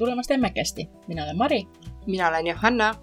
[0.00, 1.66] tulemast Emmekesti, mina olen Mari.
[2.06, 2.94] mina olen Johanna.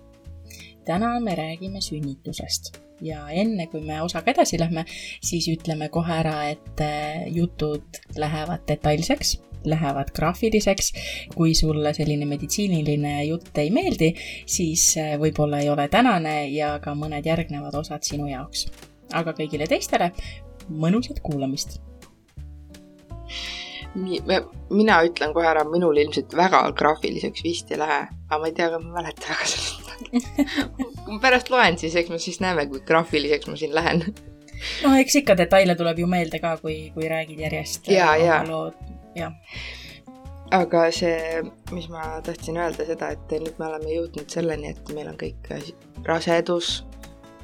[0.86, 4.86] täna me räägime sünnitusest ja enne kui me osaga edasi lähme,
[5.22, 10.94] siis ütleme kohe ära, et äh, jutud lähevad detailseks lähevad graafiliseks.
[11.36, 14.14] kui sulle selline meditsiiniline jutt ei meeldi,
[14.46, 18.68] siis äh, võib-olla ei ole tänane ja ka mõned järgnevad osad sinu jaoks.
[19.14, 20.12] aga kõigile teistele
[20.70, 21.80] mõnusat kuulamist
[23.96, 28.70] mina ütlen kohe ära, minul ilmselt väga graafiliseks vist ei lähe, aga ma ei tea,
[28.74, 29.88] kas ma mäletan väga sellest
[31.10, 34.04] ma pärast loen siis, eks me siis näeme, kui graafiliseks ma siin lähen.
[34.84, 37.92] no eks ikka detaile tuleb ju meelde ka, kui, kui räägid järjest.
[37.92, 38.42] ja, ja.
[39.16, 39.34] jah
[40.56, 41.42] aga see,
[41.76, 45.50] mis ma tahtsin öelda seda, et nüüd me oleme jõudnud selleni, et meil on kõik
[46.08, 46.86] rasedus,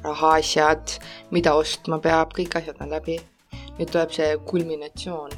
[0.04, 0.98] rahaasjad,
[1.34, 3.18] mida ostma peab, kõik asjad on läbi.
[3.74, 5.32] nüüd tuleb see kulminatsioon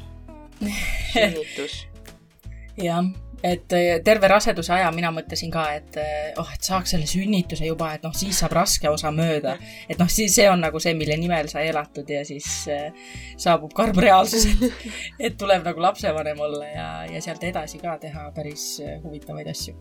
[0.60, 1.84] sünnitus.
[2.88, 3.04] jah,
[3.42, 7.68] et äh, terve raseduse aja mina mõtlesin ka, et äh, oh, et saaks selle sünnituse
[7.68, 9.56] juba, et noh, siis saab raske osa mööda.
[9.88, 12.90] et noh, siis see on nagu see, mille nimel sa elatud ja siis äh,
[13.36, 14.90] saabub karm reaalsus, et,
[15.28, 18.66] et tuleb nagu lapsevanem olla ja, ja sealt edasi ka teha päris
[19.04, 19.76] huvitavaid asju.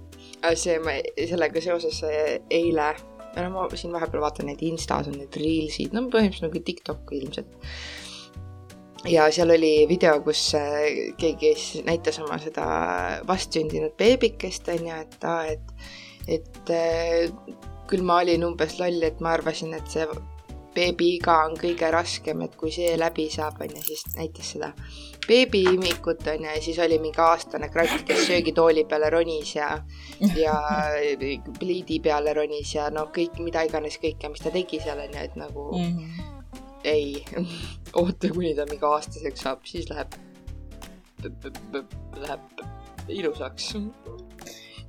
[0.54, 2.94] see, ma sellega seoses eile,
[3.36, 7.56] no ma siin vahepeal vaatan neid Instas on need Reelsid, no põhimõtteliselt nagu TikTok ilmselt
[9.10, 12.66] ja seal oli video, kus äh, keegi siis näitas oma seda
[13.28, 15.90] vastsündinud beebikest, on ju, et aa, et,
[16.40, 17.58] et äh,
[17.90, 20.08] küll ma olin umbes loll, et ma arvasin, et see
[20.76, 24.74] beebiiga on kõige raskem, et kui see läbi saab, on ju, siis näitas seda
[25.28, 29.72] beebiimikut, on ju, ja siis oli mingi aastane kratt, kes söögitooli peale ronis ja,
[30.36, 30.56] ja
[31.60, 35.28] pliidi peale ronis ja no kõik, mida iganes kõike, mis ta tegi seal, on ju,
[35.30, 36.35] et nagu mm -hmm
[36.86, 37.26] ei,
[37.94, 40.16] oota, kuni ta mingi aastaseks saab, siis läheb,
[42.22, 42.64] läheb
[43.10, 43.74] ilusaks.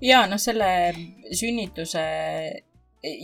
[0.04, 0.68] ja noh, selle
[1.32, 2.04] sünnituse,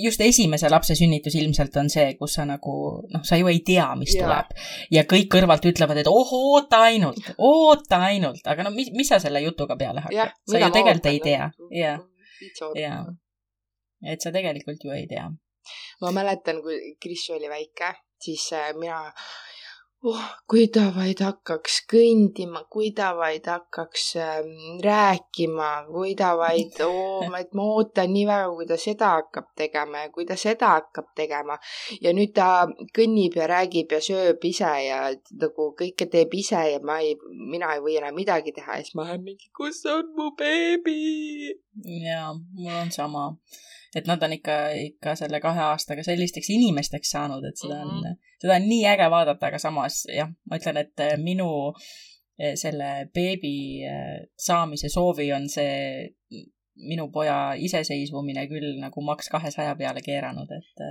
[0.02, 2.76] just esimese lapse sünnitus ilmselt on see, kus sa nagu
[3.12, 4.26] noh, sa ju ei tea, mis ja.
[4.26, 4.54] tuleb.
[4.94, 9.20] Ja kõik kõrvalt ütlevad, et oh, oota ainult, oota ainult, aga no mis, mis sa
[9.22, 11.96] selle jutuga peale hakkad, sa ju tegelikult ei tea, ja,
[12.78, 12.94] ja,
[14.14, 15.28] et sa tegelikult ju ei tea.
[16.02, 19.00] Ma mäletan, kui Kris oli väike siis äh, mina
[20.02, 24.50] oh, kui ta vaid hakkaks kõndima, kui ta vaid hakkaks ähm,
[24.82, 29.52] rääkima, kui ta vaid oh,, ma, et ma ootan nii väga, kui ta seda hakkab
[29.58, 31.58] tegema ja kui ta seda hakkab tegema.
[32.02, 32.66] ja nüüd ta
[32.96, 35.02] kõnnib ja räägib ja sööb ise ja
[35.44, 38.96] nagu kõike teeb ise ja ma ei, mina ei või enam midagi teha ja siis
[38.98, 41.54] ma olen mingi, kus on mu beebi?
[42.02, 43.30] jaa, mul on sama
[43.96, 48.06] et nad on ikka, ikka selle kahe aastaga sellisteks inimesteks saanud, et seda on mm,
[48.06, 48.32] -hmm.
[48.40, 53.10] seda on nii äge vaadata, aga samas jah, ma ütlen, et äh, minu äh, selle
[53.14, 56.14] beebi äh, saamise soovi on see
[56.88, 60.86] minu poja iseseisvumine küll nagu maks kahesaja peale keeranud, et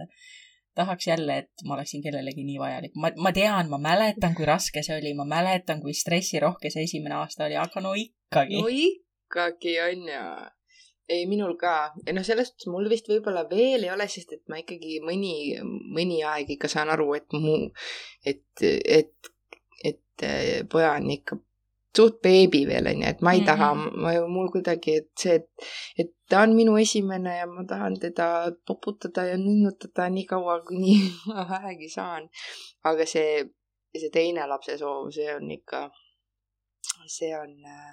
[0.75, 2.95] tahaks jälle, et ma oleksin kellelegi nii vajalik.
[2.95, 7.15] ma, ma tean, ma mäletan, kui raske see oli, ma mäletan, kui stressirohke see esimene
[7.15, 8.61] aasta oli, aga no ikkagi.
[8.61, 10.23] no ikkagi on ju
[11.11, 11.75] ei, minul ka.
[12.05, 15.35] ja noh, selles suhtes mul vist võib-olla veel ei ole, sest et ma ikkagi mõni,
[15.97, 17.55] mõni aeg ikka saan aru, et mu,
[18.25, 19.31] et, et,
[19.91, 21.39] et äh, poja on ikka
[21.97, 23.49] suht beebi veel, onju, et ma ei mm -hmm.
[23.49, 25.49] taha, ma ju, mul kuidagi, et see, et,
[25.99, 28.27] et ta on minu esimene ja ma tahan teda
[28.67, 30.93] poputada ja nunnutada nii kaua, kuni
[31.27, 32.29] ma vähegi saan.
[32.83, 33.43] aga see,
[33.99, 35.89] see teine lapse soov, see on ikka,
[37.07, 37.91] see on äh,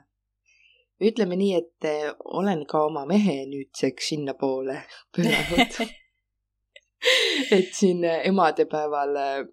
[1.00, 4.80] ütleme nii, et eh, olen ka oma mehe nüüdseks sinnapoole
[5.16, 5.78] pööranud
[7.58, 9.44] et siin eh, emadepäeval eh,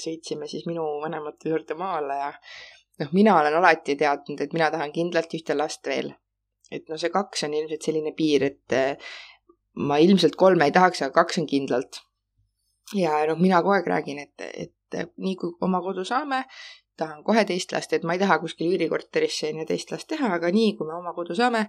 [0.00, 2.30] sõitsime siis minu vanemate juurde maale ja
[3.02, 6.14] noh, mina olen alati teadnud, et mina tahan kindlalt ühte last veel.
[6.72, 8.74] et noh, see kaks on ilmselt selline piir, et
[9.84, 12.00] ma ilmselt kolme ei tahaks, aga kaks on kindlalt.
[12.96, 16.44] ja noh, mina kogu aeg räägin, et, et nii kui oma kodu saame,
[16.96, 20.50] tahan kohe teist last, et ma ei taha kuskil üürikorterisse onju teist last teha, aga
[20.54, 21.66] nii, kui me oma kodu saame,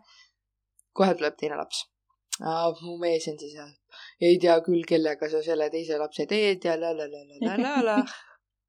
[0.95, 1.86] kohe tuleb teine laps.
[2.81, 3.56] mu mees on siis,
[4.22, 7.81] ei tea küll, kellega sa selle teise lapse teed ja la la la la la
[7.89, 7.98] la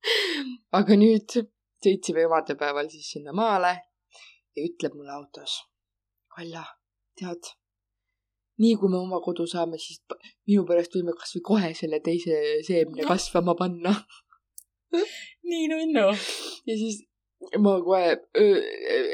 [0.79, 1.39] aga nüüd
[1.83, 3.73] sõitsime emadepäeval siis sinna maale
[4.57, 5.59] ja ütleb mulle autos,
[6.37, 6.63] Kalja,
[7.19, 7.51] tead,
[8.63, 10.01] nii kui me oma kodu saame, siis
[10.49, 13.93] minu pärast võime kasvõi kohe selle teise seemne kasvama panna
[15.51, 16.07] nii nunnu.
[16.67, 17.03] ja siis
[17.63, 18.15] ma kohe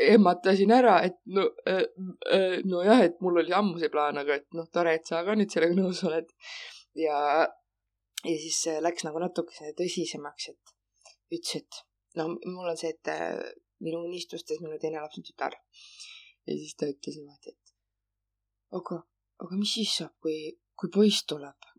[0.08, 1.48] ehmatasin ära, et no,
[2.70, 5.50] nojah, et mul oli ammu see plaan, aga et noh, tore, et sa ka nüüd
[5.52, 6.28] sellega nõus oled.
[6.98, 7.18] ja,
[8.22, 10.76] ja siis läks nagu natukene tõsisemaks, et
[11.34, 11.72] ütles, et
[12.20, 13.04] noh, mul on see, et
[13.82, 15.58] minu unistustes minu teine laps on tütar.
[16.46, 17.66] ja siis ta ütles niimoodi, et
[18.78, 19.02] aga,
[19.42, 20.38] aga mis siis saab, kui,
[20.78, 21.58] kui poiss tuleb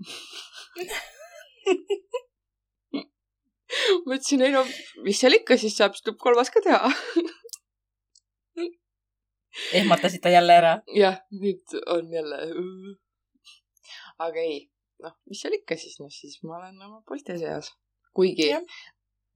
[4.06, 4.64] ma ütlesin, ei no,
[5.06, 6.82] mis seal ikka siis saab, siis tuleb kolmas ka teha
[9.80, 10.74] ehmatasid ta jälle ära?
[10.98, 12.40] jah, nüüd on jälle.
[14.26, 14.58] aga ei,
[15.04, 17.72] noh, mis seal ikka siis, noh siis ma olen oma poiste seas.
[18.18, 18.60] kuigi ja.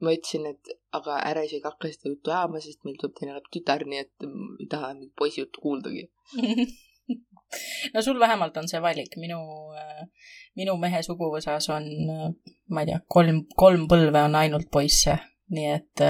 [0.01, 3.85] ma ütlesin, et aga ära isegi hakka seda juttu ajama, sest meil tuleb teine tütar,
[3.85, 6.07] nii et ei taha mingit poisi juttu kuuldagi
[7.93, 9.39] no sul vähemalt on see valik, minu,
[10.59, 11.87] minu mehe suguvõsas on,
[12.73, 15.15] ma ei tea, kolm, kolm põlve on ainult poisse,
[15.55, 16.03] nii et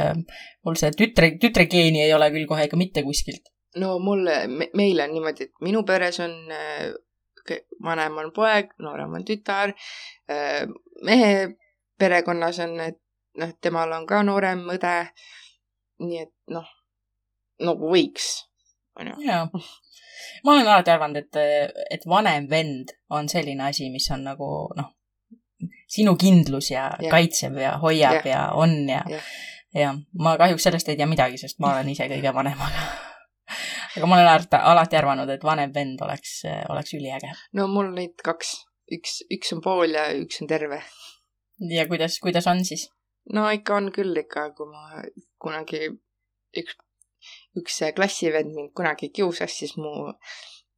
[0.65, 4.69] mul see tütre, tütre geeni ei ole küll kohe ikka mitte kuskilt no mulle me,,
[4.73, 6.89] meil on niimoodi, et minu peres on äh,
[7.83, 9.73] vanem on poeg, noorem on tütar.
[10.29, 10.65] Äh,
[11.05, 11.31] mehe
[11.99, 12.99] perekonnas on, et
[13.41, 14.97] noh, temal on ka noorem õde.
[15.97, 16.67] nii et noh,
[17.65, 18.25] nagu võiks,
[19.01, 19.15] onju.
[19.25, 19.47] jaa,
[20.45, 21.39] ma olen alati arvanud, et,
[21.89, 24.91] et vanem vend on selline asi, mis on nagu noh,
[25.87, 27.11] sinu kindlus ja, ja.
[27.11, 29.19] kaitseb ja hoiab ja, ja on ja, ja,
[29.75, 32.87] ja ma kahjuks sellest ei tea midagi, sest ma olen ise kõige vanem, aga
[33.97, 34.29] aga ma olen
[34.59, 36.41] alati, arvanud, et vanem vend oleks,
[36.73, 37.31] oleks üliäge.
[37.57, 38.53] no mul neid kaks,
[38.97, 40.81] üks, üks on pool ja üks on terve.
[41.71, 42.89] ja kuidas, kuidas on siis?
[43.33, 45.01] no ikka on küll ikka, kui ma
[45.41, 45.87] kunagi
[46.59, 46.77] üks,
[47.59, 50.11] üks klassivend mind kunagi kiusas, siis mu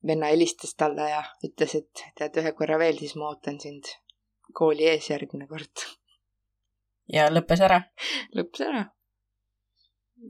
[0.06, 3.90] venna helistas talle ja ütles, et tead ühe korra veel, siis ma ootan sind
[4.54, 5.86] kooli ees järgmine kord.
[7.14, 7.82] ja lõppes ära?
[8.36, 8.86] lõppes ära.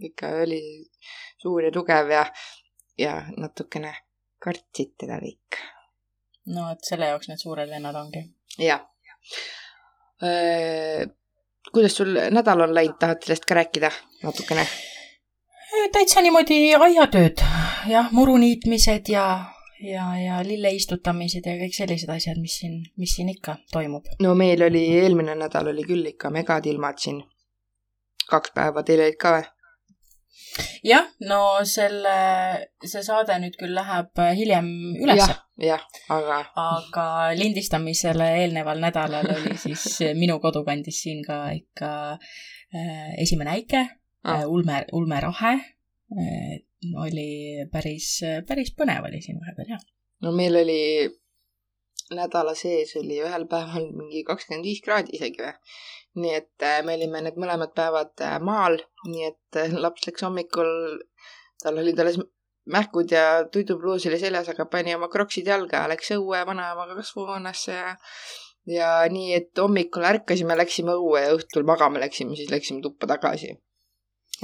[0.10, 0.62] ikka oli
[1.42, 2.26] suur ja tugev ja
[3.00, 3.94] ja natukene
[4.44, 5.60] kartsid teda kõik.
[6.54, 8.24] no et selle jaoks need suured vennad ongi.
[8.60, 8.84] jah.
[11.72, 13.92] kuidas sul nädal on läinud, tahad sellest ka rääkida
[14.24, 14.66] natukene?
[15.94, 17.44] täitsa niimoodi aiatööd,
[17.88, 19.26] jah, muru niitmised ja,
[19.84, 24.08] ja, ja lille istutamised ja kõik sellised asjad, mis siin, mis siin ikka toimub.
[24.24, 27.24] no meil oli, eelmine nädal oli küll ikka megatilmad siin.
[28.30, 29.48] kaks päeva, teil olid ka või?
[30.86, 32.16] jah, no selle,
[32.84, 35.22] see saade nüüd küll läheb äh, hiljem üles.
[35.22, 35.84] jah, jah,
[36.14, 36.40] aga.
[36.64, 39.86] aga lindistamisele eelneval nädalal oli siis
[40.22, 43.86] minu kodukandis siin ka ikka äh, esimene äike
[44.24, 46.58] ah., ulme, ulmerahe äh,.
[47.04, 47.30] Oli
[47.72, 49.88] päris, päris põnev oli siin vahepeal, jah.
[50.24, 50.82] no meil oli
[52.16, 55.54] nädala sees oli ühel päeval mingi kakskümmend viis kraadi isegi või
[56.18, 60.26] nii et äh, me olime need mõlemad päevad äh, maal, nii et äh, laps läks
[60.26, 60.72] hommikul,
[61.62, 62.20] tal olid alles
[62.70, 67.96] mähkud ja tuidupluus oli seljas, aga pani oma kroksid jalga, läks õue vanaemaga kasvuhoonesse ja
[68.70, 73.56] ja nii, et hommikul ärkasime, läksime õue ja õhtul magama läksime, siis läksime tuppa tagasi.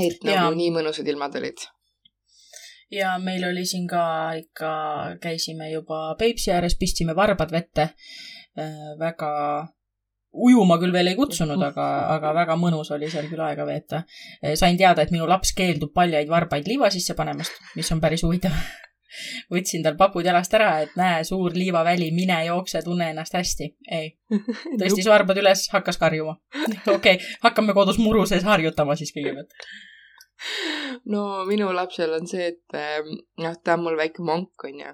[0.01, 0.55] et nagu ja.
[0.55, 1.67] nii mõnusad ilmad olid.
[2.91, 4.71] Ja meil oli siin ka ikka,
[5.21, 7.89] käisime juba Peipsi ääres, pistsime varbad vette
[8.59, 8.93] äh,.
[8.99, 9.31] väga
[10.35, 11.85] ujuma küll veel ei kutsunud, aga,
[12.15, 14.03] aga väga mõnus oli seal küll aega veeta.
[14.59, 18.55] sain teada, et minu laps keeldub paljaid varbaid liiva sisse panemast, mis on päris huvitav.
[19.53, 23.71] võtsin tal papud jalast ära, et näe, suur liivaväli, mine jookse, tunne ennast hästi.
[23.91, 24.11] ei,
[24.81, 26.37] tõstis varbad üles, hakkas karjuma.
[26.65, 29.55] okei okay,, hakkame kodus muru sees harjutama siis kõigepealt
[31.11, 32.77] no minu lapsel on see, et
[33.41, 34.93] noh, ta on mul väike monk, onju.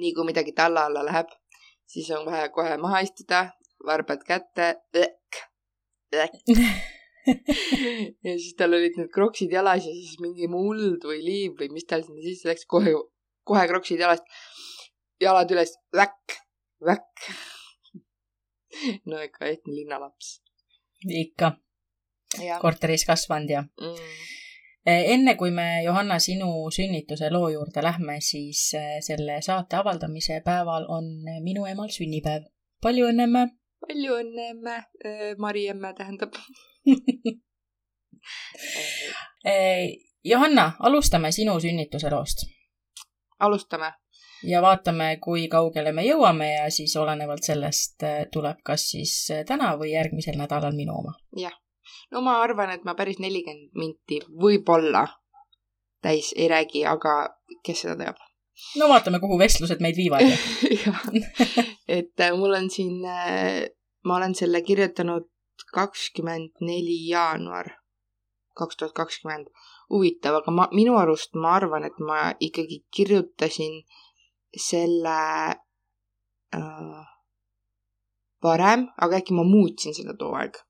[0.00, 1.30] nii kui midagi talla alla läheb,
[1.90, 3.44] siis on vaja kohe maha istuda,
[3.86, 4.74] varbad kätte.
[8.26, 11.86] ja siis tal olid need kroksid jalas ja siis mingi muld või liiv või mis
[11.90, 12.94] tal sinna sisse läks, kohe,
[13.46, 14.26] kohe kroksid jalast,
[15.22, 16.38] jalad üles, väkk,
[16.86, 17.26] väkk.
[19.10, 20.38] no ikka ehtne linnalaps.
[21.24, 21.54] ikka.
[22.60, 24.20] Korteris kasvanud ja mm
[24.86, 30.86] enne kui me, Johanna, sinu sünnituse loo juurde lähme, siis eh, selle saate avaldamise päeval
[30.88, 31.04] on
[31.44, 32.42] minu emal sünnipäev.
[32.82, 33.46] palju õnne, emme!
[33.86, 36.32] palju õnne, emme äh,, Mari emme tähendab
[39.46, 39.88] äh,
[40.24, 42.46] Johanna, alustame sinu sünnituse loost.
[43.38, 43.92] alustame.
[44.44, 49.76] ja vaatame, kui kaugele me jõuame ja siis olenevalt sellest äh, tuleb kas siis täna
[49.76, 51.12] või järgmisel nädalal minu oma.
[51.36, 51.59] jah,
[52.10, 55.06] no ma arvan, et ma päris nelikümmend minti võib-olla
[56.02, 57.16] täis ei räägi, aga
[57.66, 58.22] kes seda teab
[58.80, 60.24] no vaatame, kuhu vestlused meid viivad
[61.98, 63.68] et äh, mul on siin, äh,
[64.04, 65.28] ma olen selle kirjutanud
[65.74, 67.80] kakskümmend neli jaanuar
[68.60, 69.46] kaks tuhat kakskümmend.
[69.90, 73.80] huvitav, aga ma, minu arust ma arvan, et ma ikkagi kirjutasin
[74.68, 75.20] selle
[76.54, 77.00] äh,
[78.42, 80.60] varem, aga äkki ma muutsin seda too aeg.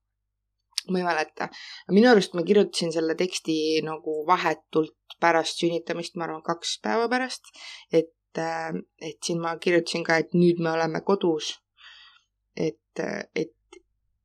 [0.89, 1.49] Ma ei mäleta.
[1.91, 3.57] minu arust ma kirjutasin selle teksti
[3.87, 7.53] nagu vahetult pärast sünnitamist, ma arvan, kaks päeva pärast.
[7.93, 11.59] et, äh, et siin ma kirjutasin ka, et nüüd me oleme kodus.
[12.57, 13.57] et, äh, et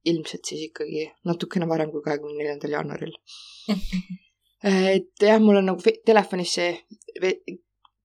[0.05, 3.13] ilmselt siis ikkagi natukene varem kui kahekümne neljandal jaanuaril
[4.97, 6.69] et jah, mul on nagu telefonis see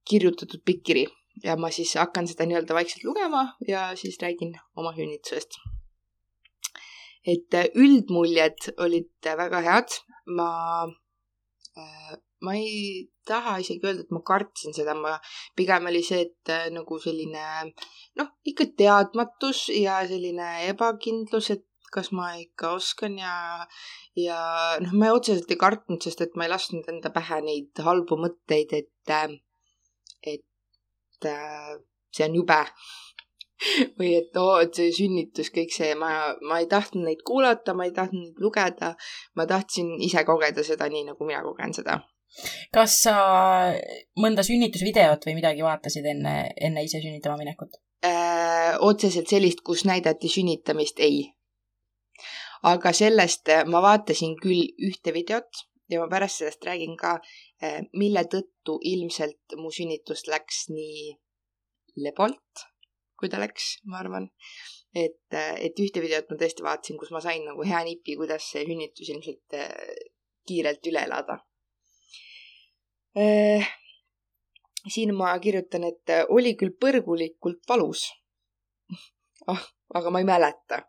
[0.09, 1.04] kirjutatud pikk kiri
[1.45, 5.61] ja ma siis hakkan seda nii-öelda vaikselt lugema ja siis räägin oma sünnitusest.
[7.27, 9.97] Et äh, üldmuljed olid väga head,
[10.37, 10.50] ma,
[11.77, 15.17] äh, ma ei taha isegi öelda, et ma kartsin seda, ma,
[15.57, 17.45] pigem oli see, et äh, nagu selline
[18.19, 23.35] noh, ikka teadmatus ja selline ebakindlus, et kas ma ikka oskan ja,
[24.19, 24.41] ja
[24.83, 28.77] noh, ma otseselt ei kartnud, sest et ma ei lasknud enda pähe neid halbu mõtteid,
[28.79, 29.15] et,
[30.23, 31.29] et
[32.15, 32.61] see on jube
[33.99, 36.12] või et oo oh,, et see sünnitus, kõik see, ma,
[36.47, 38.95] ma ei tahtnud neid kuulata, ma ei tahtnud neid lugeda.
[39.37, 42.00] ma tahtsin ise kogeda seda nii, nagu mina kogen seda.
[42.75, 43.17] kas sa
[44.23, 48.79] mõnda sünnitusvideot või midagi vaatasid enne, enne ise sünnitama minekut äh,?
[48.81, 51.25] otseselt sellist, kus näidati sünnitamist, ei
[52.62, 57.17] aga sellest äh, ma vaatasin küll ühte videot ja ma pärast sellest räägin ka,
[57.64, 61.17] äh, mille tõttu ilmselt mu sünnitus läks nii
[62.05, 62.67] lebalt,
[63.21, 64.31] kui ta läks, ma arvan.
[64.95, 68.49] et, äh, et ühte videot ma tõesti vaatasin, kus ma sain nagu hea nipi, kuidas
[68.53, 69.59] see sünnitus ilmselt
[70.49, 71.37] kiirelt üle elada.
[74.89, 78.05] siin ma kirjutan, et oli küll põrgulikult valus
[79.53, 80.83] ah, aga ma ei mäleta.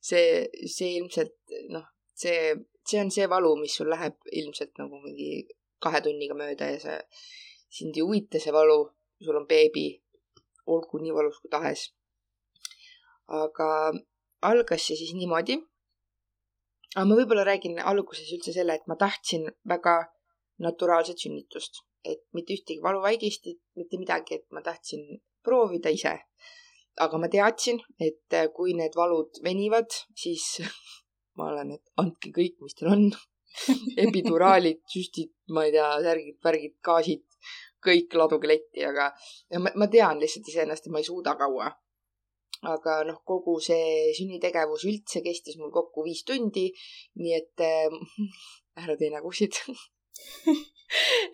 [0.00, 1.36] see, see ilmselt
[1.74, 2.54] noh, see,
[2.86, 5.44] see on see valu, mis sul läheb ilmselt nagu mingi
[5.82, 6.98] kahe tunniga mööda ja see,
[7.78, 8.80] sind ei huvita see valu,
[9.24, 9.88] sul on beebi,
[10.66, 11.92] olgu nii valus kui tahes.
[13.42, 13.68] aga
[14.50, 15.56] algas see siis niimoodi.
[16.96, 19.96] aga ma võib-olla räägin alguses üldse selle, et ma tahtsin väga
[20.64, 25.02] naturaalset sünnitust, et mitte ühtegi valuvaigistit, mitte midagi, et ma tahtsin
[25.42, 26.14] proovida ise
[27.02, 30.60] aga ma teadsin, et kui need valud venivad, siis
[31.38, 33.06] ma olen, et andke kõik, mis teil on
[34.06, 37.24] epiduraalid, süstid, ma ei tea, särgid, värgid, gaasid,
[37.84, 39.10] kõik laduge letti, aga
[39.60, 41.72] ma, ma tean lihtsalt iseennast, et ma ei suuda kaua.
[42.64, 46.70] aga noh, kogu see sünnitegevus üldse kestis mul kokku viis tundi,
[47.20, 47.92] nii et äh,
[48.82, 49.58] ära tee nägusid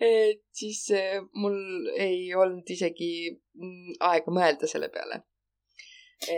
[0.01, 1.57] et siis äh, mul
[1.95, 5.21] ei olnud isegi mm, aega mõelda selle peale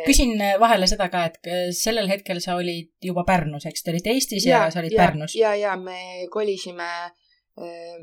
[0.06, 3.92] küsin äh, vahele seda ka, et äh, sellel hetkel sa olid juba Pärnus, eks, te
[3.92, 5.36] olite Eestis ja, ja sa olid ja, Pärnus?
[5.36, 7.98] ja, ja me kolisime äh,,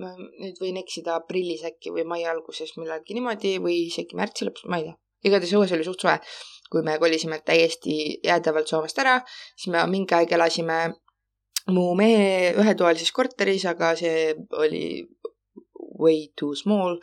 [0.00, 4.66] ma nüüd võin eksida aprillis äkki või mai alguses millalgi niimoodi või isegi märtsi lõpus,
[4.70, 4.98] ma ei tea.
[5.30, 6.18] igatahes õues oli suht soe,
[6.70, 9.16] kui me kolisime täiesti jäädavalt Soomest ära,
[9.56, 10.78] siis me mingi aeg elasime
[11.72, 14.84] mu mehe ühetoalises korteris, aga see oli
[15.96, 17.00] way too small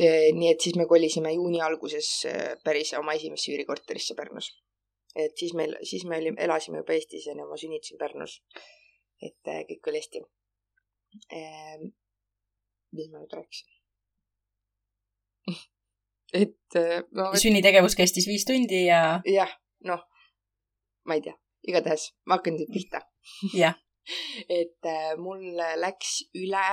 [0.00, 4.50] nii et siis me kolisime juuni alguses äh, päris oma esimesse üürikorterisse Pärnus.
[5.16, 8.40] et siis meil, siis me elasime juba Eestis ja ma sünnitasin Pärnus.
[9.20, 10.22] et äh, kõik oli hästi.
[11.34, 11.90] Ehm,
[12.96, 13.68] mis ma nüüd rääkisin?
[16.42, 17.42] et äh, no, et...
[17.42, 19.20] sünnitegevus kestis viis tundi ja.
[19.26, 19.52] jah,
[19.86, 20.04] noh,
[21.08, 21.36] ma ei tea,
[21.66, 23.02] igatahes ma hakkan nüüd pihta.
[23.56, 23.78] jah
[24.60, 24.90] et
[25.20, 25.42] mul
[25.82, 26.66] läks üle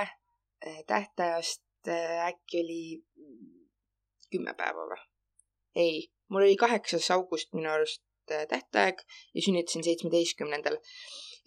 [0.87, 2.81] tähtajast äkki oli
[4.31, 4.99] kümme päeva või?
[5.77, 5.97] ei,
[6.29, 9.03] mul oli kaheksas august minu arust äh, tähtaeg
[9.33, 10.79] ja sünnitasin seitsmeteistkümnendal.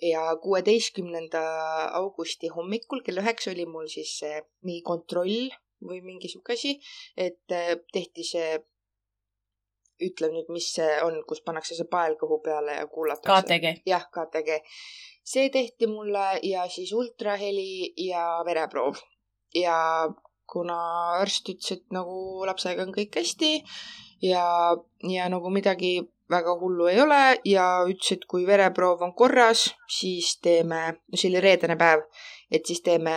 [0.02, 1.42] Ja kuueteistkümnenda
[1.98, 4.18] augusti hommikul kell üheksa oli mul siis
[4.64, 5.50] mingi kontroll
[5.84, 6.74] või mingi sihuke asi,
[7.16, 8.58] et äh, tehti see
[10.00, 13.44] ütle nüüd, mis see on, kus pannakse see pael kõhu peale ja kuulatakse.
[13.44, 13.72] KTG.
[13.88, 14.60] jah, KTG.
[15.24, 19.00] see tehti mulle ja siis ultraheli ja vereproov.
[19.54, 19.76] ja
[20.50, 20.78] kuna
[21.20, 23.52] arst ütles, et nagu lapsega on kõik hästi
[24.24, 24.46] ja,
[25.06, 30.36] ja nagu midagi väga hullu ei ole ja ütles, et kui vereproov on korras, siis
[30.42, 32.04] teeme, no see oli reedene päev,
[32.50, 33.16] et siis teeme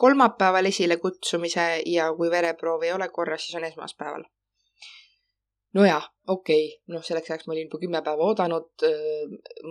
[0.00, 4.24] kolmapäeval esilekutsumise ja kui vereproov ei ole korras, siis on esmaspäeval.
[5.74, 8.86] nojah, okei okay., noh, selleks ajaks ma olin juba kümme päeva oodanud.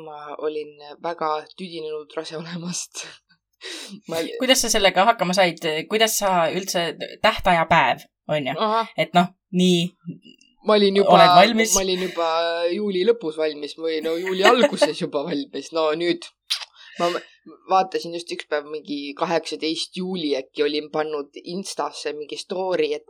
[0.06, 3.04] ma olin väga tüdinenud rase olemast
[4.10, 4.22] ma...
[4.40, 9.82] kuidas sa sellega hakkama said, kuidas sa üldse, tähtajapäev, on ju, et noh, nii.
[10.70, 12.30] Ma olin juba, ma olin juba
[12.70, 16.28] juuli lõpus valmis või no juuli alguses juba valmis, no nüüd
[17.00, 17.10] ma
[17.72, 23.08] vaatasin just üks päev mingi kaheksateist juuli äkki olin pannud Instasse mingi story, et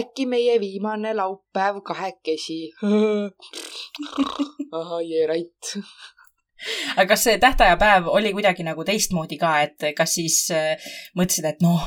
[0.00, 2.60] äkki meie viimane laupäev kahekesi.
[4.78, 5.74] ahah, yeah right
[6.96, 11.62] aga kas see tähtajapäev oli kuidagi nagu teistmoodi ka, et kas siis äh, mõtlesid, et
[11.64, 11.84] noh?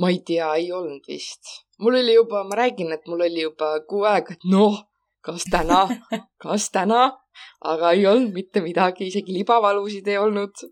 [0.00, 1.52] ma ei tea, ei olnud vist.
[1.82, 4.78] Mul oli juba, ma räägin, et mul oli juba kuu aega, et noh,
[5.24, 5.84] kas täna,
[6.44, 7.04] kas täna,
[7.64, 10.64] aga ei olnud mitte midagi, isegi libavalusid ei olnud.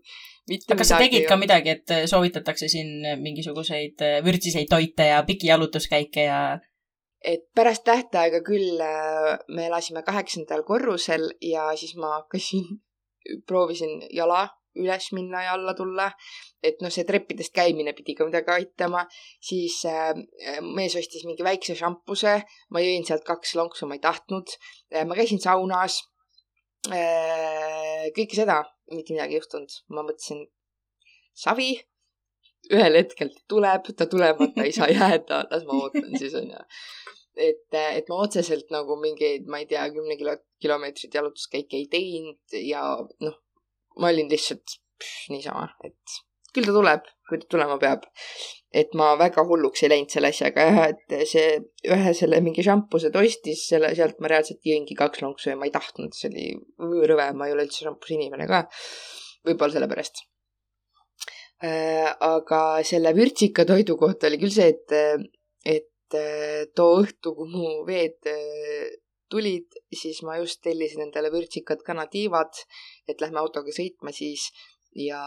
[0.51, 6.27] aga kas sa tegid ka midagi, et soovitatakse siin mingisuguseid äh, vürtsiseid toite ja pikijalutuskäike
[6.27, 6.41] ja?
[7.21, 12.81] et pärast tähtaega küll äh, me elasime kaheksandal korrusel ja siis ma hakkasin,
[13.47, 14.47] proovisin jala
[14.79, 16.11] üles minna ja alla tulla.
[16.63, 19.05] et noh, see treppidest käimine pidi ka midagi aitama.
[19.41, 20.13] siis äh,
[20.61, 24.55] mees ostis mingi väikse šampuse, ma jõin sealt kaks lonksu, ma ei tahtnud
[24.93, 25.05] äh,.
[25.05, 26.01] ma käisin saunas
[26.89, 28.09] äh,.
[28.17, 28.61] kõike seda,
[28.91, 29.79] mitte midagi ei juhtunud.
[29.89, 30.45] ma mõtlesin,
[31.33, 31.73] savi,
[32.71, 36.61] ühel hetkel ta tuleb, ta tulemata ei saa jääda, las ma ootan siis onju
[37.35, 42.57] et, et ma otseselt nagu mingeid, ma ei tea, kümne kilo, kilomeetrit jalutuskäike ei teinud
[42.67, 42.83] ja
[43.23, 43.37] noh,
[43.99, 46.21] ma olin lihtsalt pff, niisama, et
[46.55, 48.07] küll ta tuleb, kui ta tulema peab.
[48.71, 51.57] et ma väga hulluks ei läinud selle asjaga jah, et see
[51.91, 55.67] ühe selle mingi šampuse ta ostis, selle, sealt ma reaalselt jõingi kaks lonksu ja ma
[55.67, 56.45] ei tahtnud, see oli
[57.11, 58.63] rõve, ma ei ole üldse šampuse inimene ka.
[59.47, 60.23] võib-olla sellepärast
[61.67, 62.07] äh,.
[62.07, 65.27] aga selle vürtsika toidu kohta oli küll see, et,
[65.65, 68.91] et et too õhtu, kui mu veed äh,
[69.31, 72.63] tulid, siis ma just tellisin endale vürtsikad kanatiivad,
[73.09, 74.49] et lähme autoga sõitma siis
[74.97, 75.21] ja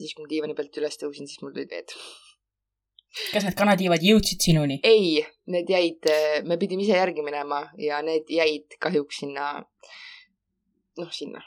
[0.00, 1.94] siis, kui ma diivani pealt üles tõusin, siis mul tulid veed.
[3.30, 4.80] kas need kanatiivad jõudsid sinuni?
[4.82, 5.22] ei,
[5.54, 9.52] need jäid, äh, me pidime ise järgi minema ja need jäid kahjuks sinna,
[10.98, 11.44] noh, sinna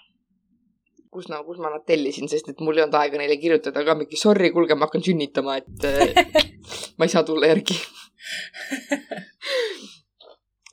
[1.11, 3.95] kus ma, kus ma nad tellisin, sest et mul ei olnud aega neile kirjutada ka
[3.97, 6.07] mingi sorry, kuulge, ma hakkan sünnitama, et äh,
[6.97, 7.77] ma ei saa tulla järgi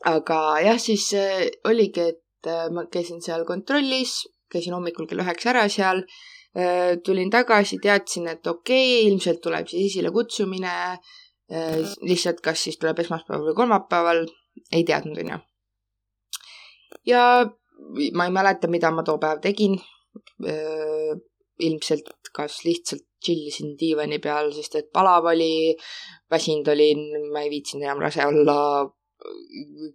[0.08, 5.52] aga jah, siis äh, oligi, et äh, ma käisin seal kontrollis, käisin hommikul kell üheksa
[5.54, 6.04] ära seal,
[6.56, 10.76] äh, tulin tagasi, teadsin, et okei okay,, ilmselt tuleb siis esilekutsumine,
[12.09, 14.22] lihtsalt kas siis tuleb esmaspäeval või kolmapäeval,
[14.72, 15.37] ei teadnud, onju.
[17.05, 17.24] ja
[18.16, 19.76] ma ei mäleta, mida ma too päev tegin.
[21.61, 25.76] ilmselt kas lihtsalt chill isin diivani peal, sest et palav oli,
[26.33, 28.57] väsinud olin, ma ei viitsinud enam rase olla,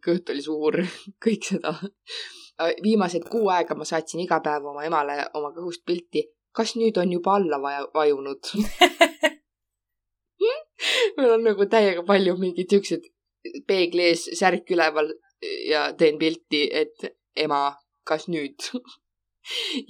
[0.05, 0.79] kõht oli suur,
[1.25, 1.75] kõik seda.
[2.83, 6.25] viimased kuu aega ma saatsin iga päev oma emale oma kõhust pilti.
[6.51, 8.53] kas nüüd on juba alla vaja, vajunud
[11.17, 13.07] mul on nagu täiega palju mingeid siukseid
[13.67, 15.11] peegli ees särk üleval
[15.69, 17.69] ja teen pilti, et ema,
[18.07, 18.69] kas nüüd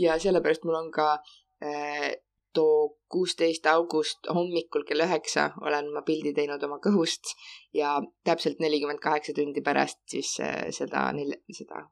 [0.03, 1.11] ja sellepärast mul on ka
[1.63, 2.11] äh,
[2.53, 7.33] too kuusteist august hommikul kell üheksa olen ma pildi teinud oma kõhust
[7.75, 11.09] ja täpselt nelikümmend kaheksa tundi pärast siis äh, seda,
[11.55, 11.83] seda,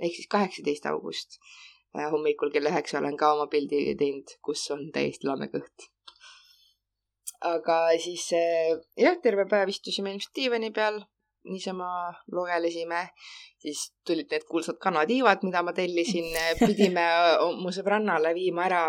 [0.00, 1.38] ehk siis kaheksateist august
[1.96, 5.88] äh, hommikul kell üheksa olen ka oma pildi teinud, kus on täiesti lame kõht.
[7.52, 11.00] aga siis äh, jah, terve päev istusime ilmselt diivani peal,
[11.48, 11.88] niisama
[12.32, 13.08] lugelesime,
[13.58, 16.28] siis tulid need kuulsad kanatiivad, mida ma tellisin,
[16.60, 17.08] pidime
[17.62, 18.84] mu sõbrannale viima ära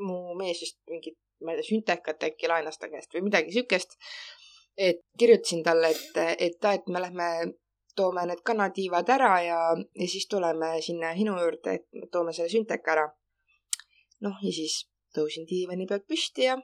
[0.00, 3.98] mu mees vist mingit, ma ei tea, süntekat äkki laenas ta käest või midagi siukest.
[4.76, 7.28] et kirjutasin talle, et, et aa, et me lähme
[7.96, 9.58] toome need kanatiivad ära ja,
[10.00, 13.06] ja siis tuleme sinna Hinu juurde, et toome selle sünteka ära.
[14.24, 14.84] noh, ja siis
[15.16, 16.56] tõusin diivani pealt püsti ja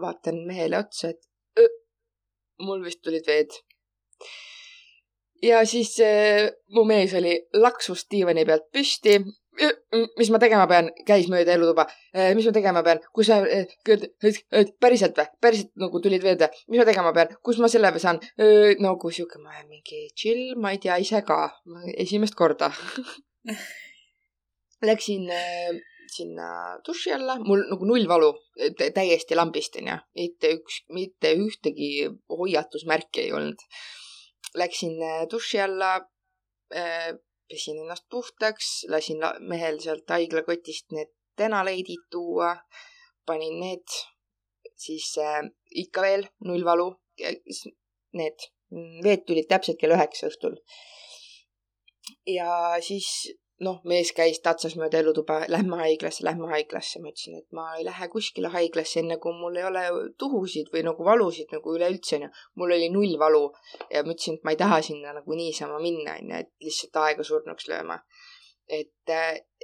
[0.00, 1.68] vaatan mehele otsa, et öö,
[2.66, 3.58] mul vist tulid veed.
[5.42, 9.20] ja siis äh, mu mees oli laksus diivani pealt püsti,
[10.18, 11.86] mis ma tegema pean, käis mööda elutuba.
[12.36, 13.40] Mis ma tegema pean, kus sa,
[14.80, 16.36] päriselt või, päriselt nagu tulid või,
[16.70, 18.20] mis ma tegema pean, kus ma selle saan?
[18.80, 21.42] nagu sihuke, ma olen mingi chill, ma ei tea ise ka,
[21.96, 22.72] esimest korda.
[24.88, 25.28] Läksin
[26.10, 26.50] sinna
[26.86, 28.30] duši alla, mul nagu null valu,
[28.80, 31.90] täiesti lambist onju, mitte üks, mitte ühtegi
[32.32, 33.66] hoiatusmärki ei olnud.
[34.58, 34.96] Läksin
[35.30, 35.98] duši alla
[37.50, 42.54] pesin ennast puhtaks, lasin mehel sealt haiglakotist need tenaleidid tuua,
[43.26, 43.98] panin need,
[44.76, 45.42] siis äh,
[45.82, 46.88] ikka veel null valu,
[48.20, 48.48] need
[49.04, 50.56] veed tulid täpselt kell üheksa õhtul.
[52.26, 52.50] ja
[52.84, 53.08] siis
[53.64, 57.00] noh, mees käis, tatsas mööda elutuba, lähme haiglasse, lähme haiglasse.
[57.00, 59.84] ma ütlesin, et ma ei lähe kuskile haiglasse, enne kui mul ei ole
[60.18, 62.30] tuhusid või nagu valusid nagu üleüldse onju.
[62.56, 63.44] mul oli null valu
[63.90, 67.26] ja ma ütlesin, et ma ei taha sinna nagu niisama minna onju, et lihtsalt aega
[67.26, 68.00] surnuks lööma.
[68.70, 69.14] et,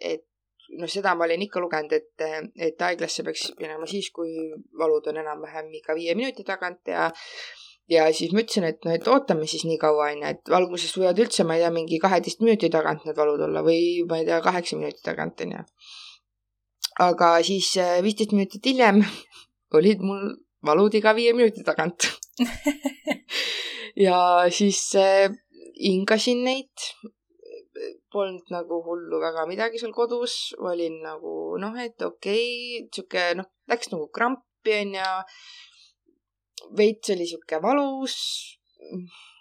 [0.03, 0.27] et
[0.75, 2.27] noh, seda ma olin ikka lugenud, et,
[2.69, 4.35] et haiglasse peaks minema siis, kui
[4.79, 7.09] valud on enam-vähem iga viie minuti tagant ja
[7.93, 11.21] ja siis ma ütlesin, et noh, et ootame siis nii kaua, onju, et alguses võivad
[11.23, 14.41] üldse, ma ei tea, mingi kaheteist minuti tagant need valud olla või ma ei tea,
[14.45, 15.63] kaheksa minuti tagant, onju.
[17.07, 19.03] aga siis äh, viisteist minutit hiljem
[19.79, 20.35] olid mul
[20.67, 22.11] valud iga viie minuti tagant.
[23.97, 25.31] Ja siis äh,
[25.81, 26.85] hingasin neid,
[28.13, 33.49] polnud nagu hullu väga midagi seal kodus, olin nagu noh, et okei okay,, sihuke noh,
[33.73, 35.09] läks nagu krampi onju
[36.77, 38.17] veits oli sihuke valus,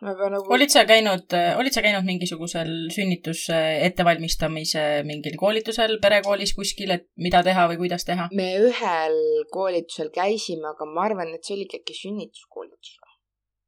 [0.05, 0.51] aga nagu.
[0.53, 3.57] olid sa käinud, olid sa käinud mingisugusel sünnituse
[3.87, 8.29] ettevalmistamise mingil koolitusel perekoolis kuskil, et mida teha või kuidas teha?
[8.35, 9.17] me ühel
[9.53, 13.17] koolitusel käisime, aga ma arvan, et see oligi äkki sünnituskoolitus või?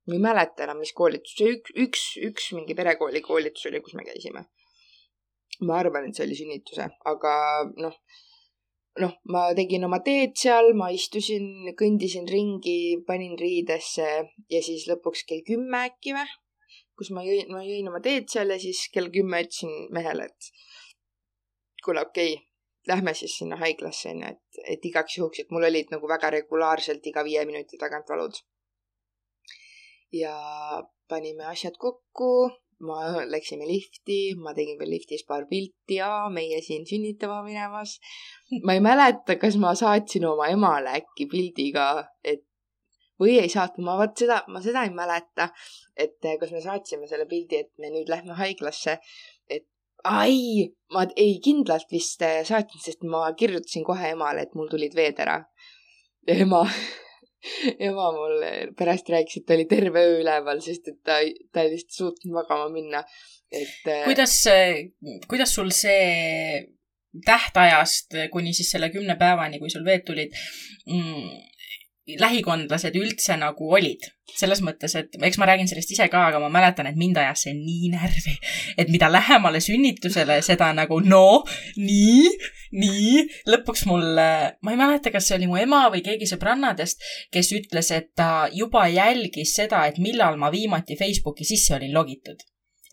[0.08, 3.98] ma ei mäleta enam, mis koolitus, see üks, üks, üks mingi perekooli koolitus oli, kus
[4.00, 4.48] me käisime.
[5.68, 7.36] ma arvan, et see oli sünnituse, aga
[7.82, 7.98] noh
[9.02, 14.08] noh, ma tegin oma teed seal, ma istusin, kõndisin ringi, panin riidesse
[14.52, 16.28] ja siis lõpuks kell kümme äkki või,
[16.98, 20.52] kus ma jõin, ma jõin oma teed seal ja siis kell kümme ütlesin mehele, et
[21.86, 22.44] kuule, okei okay,,
[22.88, 27.06] lähme siis sinna haiglasse onju, et, et igaks juhuks, et mul olid nagu väga regulaarselt
[27.12, 28.40] iga viie minuti tagant valud.
[30.16, 30.34] ja
[31.12, 32.30] panime asjad kokku
[32.86, 37.98] ma läksime lifti, ma tegin veel liftis paar pilti ja meie siin sünnitama minemas.
[38.64, 41.88] ma ei mäleta, kas ma saatsin oma emale äkki pildi ka,
[42.24, 42.46] et
[43.22, 45.50] või ei saatnud, ma vot seda, ma seda ei mäleta,
[45.98, 49.00] et eh, kas me saatsime selle pildi, et me nüüd lähme haiglasse,
[49.50, 49.66] et
[50.06, 54.96] ai, ma ei kindlalt vist eh, saatsin, sest ma kirjutasin kohe emale, et mul tulid
[54.98, 55.42] veed ära.
[56.28, 56.66] ema
[57.90, 61.20] ema mulle pärast rääkis, et ta oli terve öö üleval, sest et ta,
[61.54, 63.04] ta ei lihtsalt suutnud magama minna,
[63.52, 63.84] et.
[63.86, 64.40] Äh, kuidas,
[65.28, 66.66] kuidas sul see
[67.26, 70.36] tähtajast kuni siis selle kümne päevani, kui sul veed tulid
[70.86, 71.30] mm,,
[72.16, 74.14] lähikondlased üldse nagu olid.
[74.38, 77.46] selles mõttes, et eks ma räägin sellest ise ka, aga ma mäletan, et mind ajas
[77.46, 78.34] see nii närvi,
[78.78, 81.46] et mida lähemale sünnitusele, seda nagu no,
[81.80, 82.28] nii,
[82.76, 83.24] nii.
[83.48, 87.90] lõpuks mul, ma ei mäleta, kas see oli mu ema või keegi sõbrannadest, kes ütles,
[87.96, 92.44] et ta juba jälgis seda, et millal ma viimati Facebooki sisse olin logitud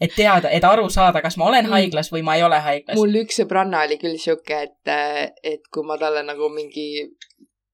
[0.00, 1.74] et teada, et aru saada, kas ma olen mm.
[1.77, 2.98] haiglas või ma ei ole haiglas.
[2.98, 4.94] mul üks sõbranna oli küll sihuke, et,
[5.42, 6.87] et kui ma talle nagu mingi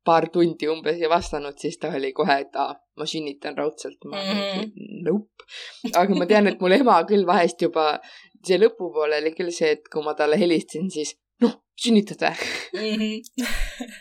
[0.05, 3.99] paar tundi umbes ei vastanud, siis ta oli kohe, et aa, ma sünnitan raudselt.
[4.05, 5.03] ma mm -hmm.
[5.07, 5.49] nope.
[5.95, 7.87] aga ma tean, et mul ema küll vahest juba,
[8.47, 12.97] see lõpupoole oli küll see, et kui ma talle helistasin, siis noh, sünnitad või mm?
[13.03, 13.99] -hmm.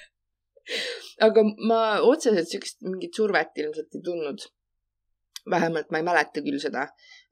[1.26, 4.48] aga ma otseselt siukest mingit survet ilmselt ei tundnud.
[5.50, 6.82] vähemalt ma ei mäleta küll seda,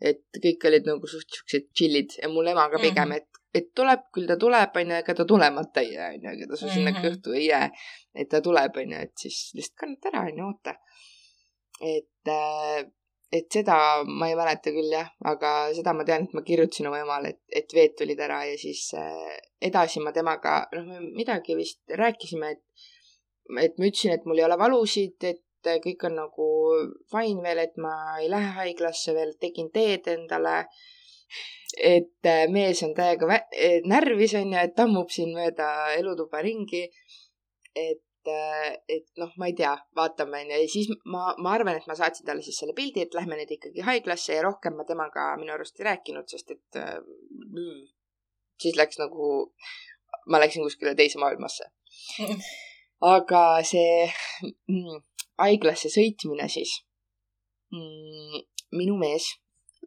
[0.01, 3.17] et kõik olid nagu suht siuksed chill'id ja mul emaga pigem mm, -hmm.
[3.17, 6.59] et et tuleb, küll ta tuleb, onju, ega ta tulemata ei jää, onju, ega ta
[6.59, 7.05] sul sinna -hmm.
[7.05, 7.69] kõhtu ei jää.
[8.15, 10.75] et ta tuleb, onju, et siis lihtsalt kannata ära, onju, oota.
[11.81, 12.91] et, äh,
[13.31, 16.99] et seda ma ei mäleta küll jah, aga seda ma tean, et ma kirjutasin oma
[16.99, 21.55] emale, et, et veed tulid ära ja siis äh, edasi ma temaga, noh, me midagi
[21.55, 22.63] vist rääkisime, et,
[23.61, 25.43] et ma ütlesin, et mul ei ole valusid, et
[25.83, 26.47] kõik on nagu
[27.11, 30.65] fine veel, et ma ei lähe haiglasse veel, tegin teed endale
[31.77, 36.87] et äh, mees on täiega äh, närvis, onju, et tammub siin mööda elutuba ringi.
[37.77, 40.61] et, äh, et noh, ma ei tea, vaatame, onju.
[40.63, 43.51] ja siis ma, ma arvan, et ma saatsin talle siis selle pildi, et lähme nüüd
[43.57, 47.83] ikkagi haiglasse ja rohkem ma temaga minu arust ei rääkinud, sest et mm,
[48.63, 49.51] siis läks nagu,
[50.31, 51.69] ma läksin kuskile teise maailmasse.
[53.15, 54.07] aga see
[54.47, 55.03] mm,
[55.43, 56.79] haiglasse sõitmine siis
[57.69, 58.45] mm,,
[58.77, 59.35] minu mees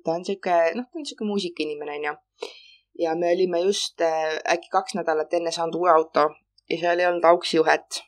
[0.04, 2.14] ta on sihuke, noh, ta on sihuke muusikainimene, onju.
[2.98, 6.28] ja me olime just äh, äkki kaks nädalat enne saanud uue auto
[6.70, 8.02] ja seal ei olnud auksijuhet.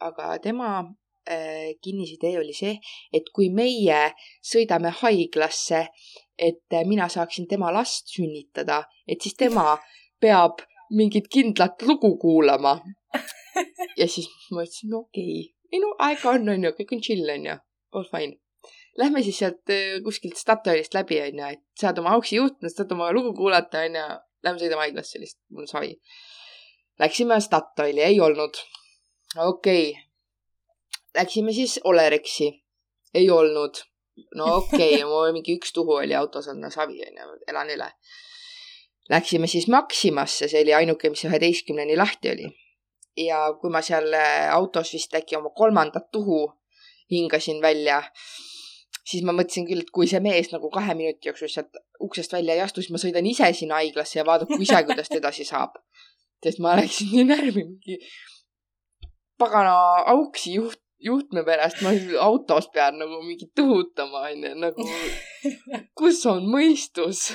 [0.00, 0.68] aga tema
[1.30, 2.78] äh, kinnisidee oli see,
[3.12, 4.00] et kui meie
[4.52, 5.86] sõidame haiglasse,
[6.38, 9.78] et äh, mina saaksin tema last sünnitada, et siis tema
[10.20, 12.80] peab mingit kindlat lugu kuulama.
[14.00, 17.28] ja siis ma ütlesin, no okei okay., ei no aega on, onju, kõik on chill,
[17.30, 17.58] onju,
[17.94, 18.40] all fine
[18.98, 23.12] lähme siis sealt äh, kuskilt Statoilist läbi, onju, et saad oma auksi juhtme, saad oma
[23.12, 24.08] lugu kuulata, onju.
[24.40, 25.90] Lähme sõidame haiglasse lihtsalt, mul on savi.
[27.00, 28.56] Läksime Statoili, ei olnud.
[29.36, 30.06] okei okay..
[31.14, 32.48] Läksime siis Olerexi,
[33.14, 33.82] ei olnud.
[34.36, 35.04] no okei okay.
[35.08, 37.90] mul mingi üks tuhu oli autos on savi, onju, elan üle.
[39.10, 42.50] Läksime siis Maximasse, see oli ainuke, mis üheteistkümneni lahti oli.
[43.16, 46.46] ja kui ma seal äh, autos vist äkki oma kolmandat tuhu
[47.10, 48.02] hingasin välja
[49.10, 52.56] siis ma mõtlesin küll, et kui see mees nagu kahe minuti jooksul sealt uksest välja
[52.56, 55.80] ei astu, siis ma sõidan ise sinna haiglasse ja vaadaku ise, kuidas edasi saab.
[56.44, 57.98] sest ma läksin nii närvi, mingi
[59.40, 59.74] pagana
[60.14, 61.92] auksi juht, juhtme pärast ma
[62.26, 64.86] autos pean nagu mingi tõhutama, onju, nagu
[65.98, 67.26] kus on mõistus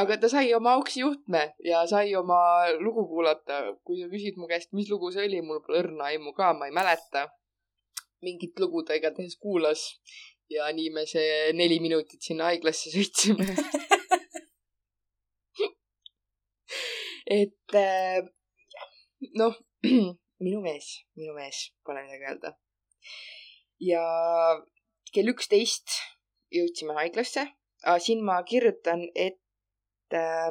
[0.00, 2.40] aga ta sai oma auksi juhtme ja sai oma
[2.80, 3.60] lugu kuulata.
[3.84, 6.68] kui sa küsid mu käest, mis lugu see oli, mul pole õrna aimu ka, ma
[6.68, 7.28] ei mäleta.
[8.22, 9.80] Mingit lugu ta igatahes kuulas
[10.50, 13.46] ja nii me see neli minutit sinna haiglasse sõitsime
[17.26, 18.20] et äh,
[19.38, 19.56] noh,
[20.44, 22.54] minu mees, minu mees, pole midagi öelda.
[23.82, 24.02] ja
[25.14, 25.98] kell üksteist
[26.52, 27.46] jõudsime haiglasse.
[28.04, 29.40] siin ma kirjutan, et
[30.14, 30.50] äh,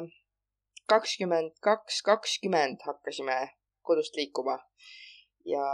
[0.88, 3.38] kakskümmend kaks, kakskümmend hakkasime
[3.82, 4.58] kodust liikuma
[5.48, 5.66] ja,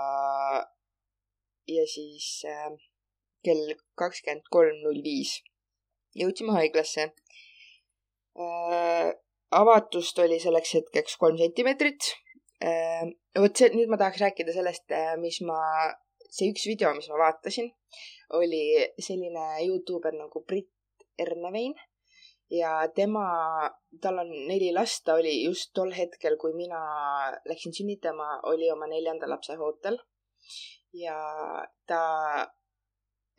[1.68, 2.72] ja siis äh,
[3.44, 5.38] kell kakskümmend kolm null viis
[6.18, 7.08] jõudsime haiglasse
[8.38, 9.08] äh,
[9.50, 12.12] avatust oli selleks hetkeks kolm sentimeetrit
[12.64, 13.04] äh,.
[13.38, 15.58] vot see, nüüd ma tahaks rääkida sellest, äh, mis ma,
[16.28, 17.70] see üks video, mis ma vaatasin,
[18.38, 18.62] oli
[18.98, 20.70] selline Youtuber nagu Brit
[21.18, 21.74] Ernevein
[22.50, 23.24] ja tema,
[24.02, 26.80] tal on neli last, ta oli just tol hetkel, kui mina
[27.48, 29.98] läksin sünnitama, oli oma neljanda lapse ootel
[30.98, 31.18] ja
[31.86, 32.02] ta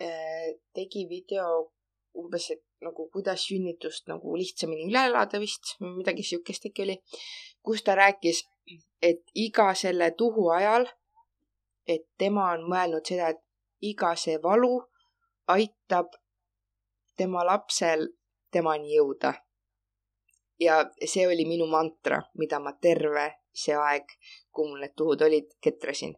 [0.02, 1.72] äh, tegi video
[2.16, 6.96] umbes, et nagu kuidas sünnitust nagu lihtsamini üle elada vist, midagi siukest äkki oli,
[7.66, 8.44] kus ta rääkis,
[9.02, 10.88] et iga selle tuhu ajal,
[11.88, 13.44] et tema on mõelnud seda, et
[13.92, 14.80] iga see valu
[15.50, 16.16] aitab
[17.18, 18.08] tema lapsel
[18.52, 19.34] temani jõuda.
[20.60, 24.12] ja see oli minu mantra, mida ma terve see aeg,
[24.54, 26.16] kui mul need tuhud olid, ketrasin.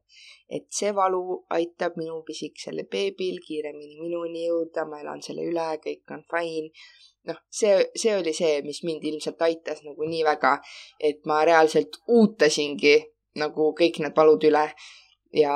[0.52, 1.22] et see valu
[1.56, 6.70] aitab minu pisikesele beebil kiiremini minuni jõuda, ma elan selle üle, kõik on fine.
[7.30, 10.58] noh, see, see oli see, mis mind ilmselt aitas nagu nii väga,
[11.00, 12.98] et ma reaalselt uutasingi
[13.40, 14.66] nagu kõik need valud üle
[15.32, 15.56] ja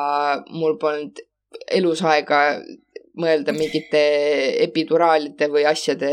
[0.49, 1.19] mul polnud
[1.71, 2.41] elus aega
[3.19, 4.01] mõelda mingite
[4.65, 6.11] epiduraalide või asjade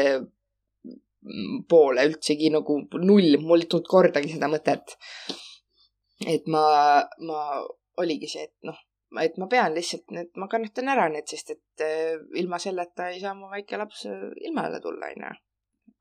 [1.70, 4.96] poole üldsegi nagu null, mul ei tulnud kordagi seda mõtet
[6.28, 6.64] et ma,
[7.28, 7.38] ma
[8.02, 8.78] oligi see, et noh,
[9.20, 13.20] et ma pean lihtsalt need, ma kannatan ära need, sest et äh, ilma selleta ei
[13.22, 15.32] saa mu väike laps äh, ilmale tulla, onju.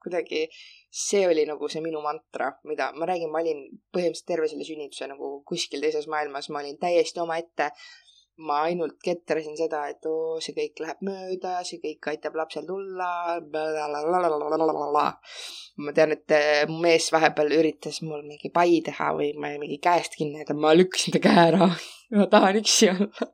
[0.02, 0.48] kuidagi
[0.90, 5.10] see oli nagu see minu mantra, mida ma räägin, ma olin põhimõtteliselt terve selle sünnituse
[5.12, 7.70] nagu kuskil teises maailmas, ma olin täiesti omaette
[8.40, 13.10] ma ainult ketrasin seda, et oo, see kõik läheb mööda, see kõik aitab lapsel tulla.
[15.82, 19.78] ma tean, et eh, mu mees vahepeal üritas mul mingi pai teha või ma mingi
[19.84, 21.70] käest kinni, aga ma lükkasin ta käe ära.
[22.18, 23.30] ma tahan üksi olla.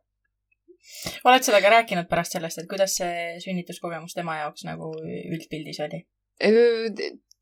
[1.27, 6.03] oled sa temaga rääkinud pärast sellest, et kuidas see sünnituskogemus tema jaoks nagu üldpildis oli?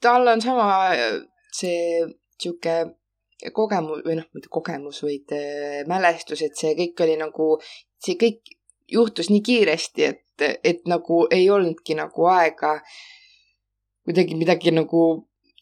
[0.01, 0.67] tal on sama
[1.55, 2.05] see
[2.39, 2.75] sihuke
[3.53, 7.55] kogemus või noh, mitte kogemus, vaid äh, mälestus, et see kõik oli nagu,
[8.01, 8.55] see kõik
[8.91, 12.77] juhtus nii kiiresti, et, et nagu ei olnudki nagu aega
[14.05, 15.01] kuidagi midagi nagu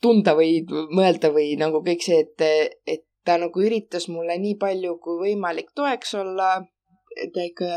[0.03, 4.97] tunda või mõelda või nagu kõik see, et, et ta nagu üritas mulle nii palju
[5.03, 6.65] kui võimalik toeks olla.
[7.13, 7.67] et ikka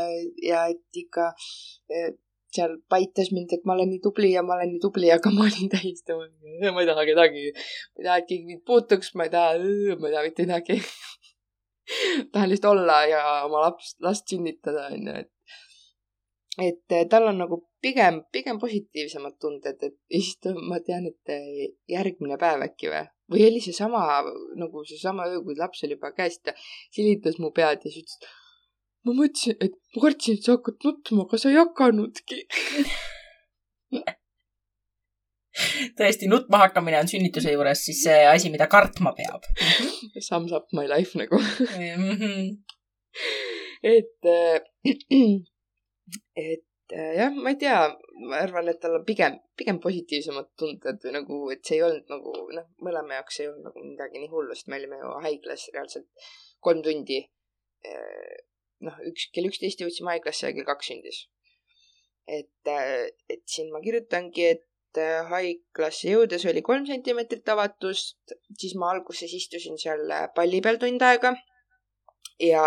[0.41, 1.31] ja et ikka
[2.57, 5.45] seal paitas mind, et ma olen nii tubli ja ma olen nii tubli, aga ma
[5.47, 6.17] olin täiesti,
[6.73, 9.55] ma ei taha kedagi, ma ei taha, et keegi mind puutuks, ma ei taha,
[10.01, 10.81] ma ei taha mitte midagi
[12.33, 15.33] tahan lihtsalt olla ja oma laps, last sünnitada, onju, et
[16.57, 21.33] et tal on nagu pigem, pigem positiivsemad tunded, et ja siis ma tean, et
[21.91, 24.01] järgmine päev äkki või, või oli seesama
[24.57, 26.55] nagu seesama öö, kui laps oli juba käes, ta
[26.95, 28.33] silitas mu pead ja siis ütles,
[29.07, 32.41] ma mõtlesin, et ma kartsin, et sa hakkad nutma, aga sa ei hakanudki.
[35.97, 39.47] Tõesti, nutma hakkamine on sünnituse juures siis see asi, mida kartma peab.
[40.27, 41.39] Sums up my life nagu.
[43.87, 44.27] Et,
[46.49, 47.79] et jah, ma ei tea,
[48.27, 52.11] ma arvan, et tal on pigem, pigem positiivsemad tunded või nagu, et see ei olnud
[52.11, 55.67] nagu noh, mõlema jaoks ei olnud nagu midagi nii hullu, sest me olime ju haiglas
[55.73, 56.29] reaalselt
[56.63, 57.19] kolm tundi
[58.85, 61.25] noh, üks, kell üksteist jõudsime haiglasse ja kell kaks sündis.
[62.27, 68.75] et, äh, et siin ma kirjutangi, et äh, haiglasse jõudes oli kolm sentimeetrit avatust, siis
[68.75, 71.35] ma alguses istusin seal äh, palli peal tund aega
[72.43, 72.65] ja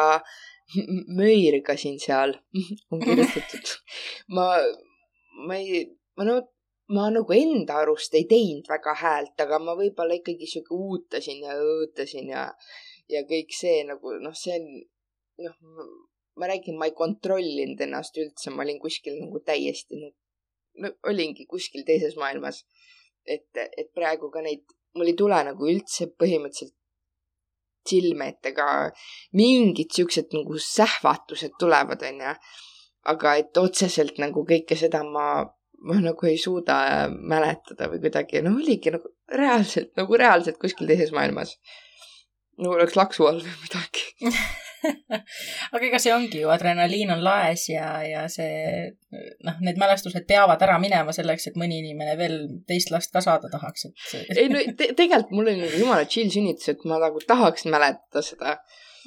[1.20, 2.38] möirgasin seal,
[2.92, 3.74] on kirjutatud.
[4.36, 4.48] ma,
[5.46, 5.84] ma ei,
[6.16, 6.40] ma no
[6.90, 11.54] ma nagu enda arust ei teinud väga häält, aga ma võib-olla ikkagi sihuke uutasin ja
[11.54, 12.48] õõtasin ja,
[13.12, 14.66] ja kõik see nagu noh, see on
[15.44, 15.87] noh,
[16.40, 20.11] ma räägin, ma ei kontrollinud ennast üldse, ma olin kuskil nagu täiesti no,
[20.85, 22.64] no olingi kuskil teises maailmas.
[23.26, 24.64] et, et praegu ka neid,
[24.96, 26.76] mul ei tule nagu üldse põhimõtteliselt
[27.90, 28.66] silme ette ka
[29.37, 32.35] mingid siuksed nagu sähvatused tulevad, onju.
[33.12, 35.26] aga et otseselt nagu kõike seda ma,
[35.88, 41.12] ma nagu ei suuda mäletada või kuidagi, no oligi nagu reaalselt, nagu reaalselt kuskil teises
[41.16, 41.57] maailmas.
[42.61, 44.09] nagu oleks laksu all või midagi
[45.74, 48.90] aga ega see ongi ju, adrenaliin on laes ja, ja see
[49.46, 52.38] noh, need mälestused peavad ära minema selleks, et mõni inimene veel
[52.68, 56.32] teist last ka saada tahaks, et ei no te tegelikult mul oli nagu jumala chill
[56.32, 58.56] sünnitus, et ma nagu tahaks mäletada seda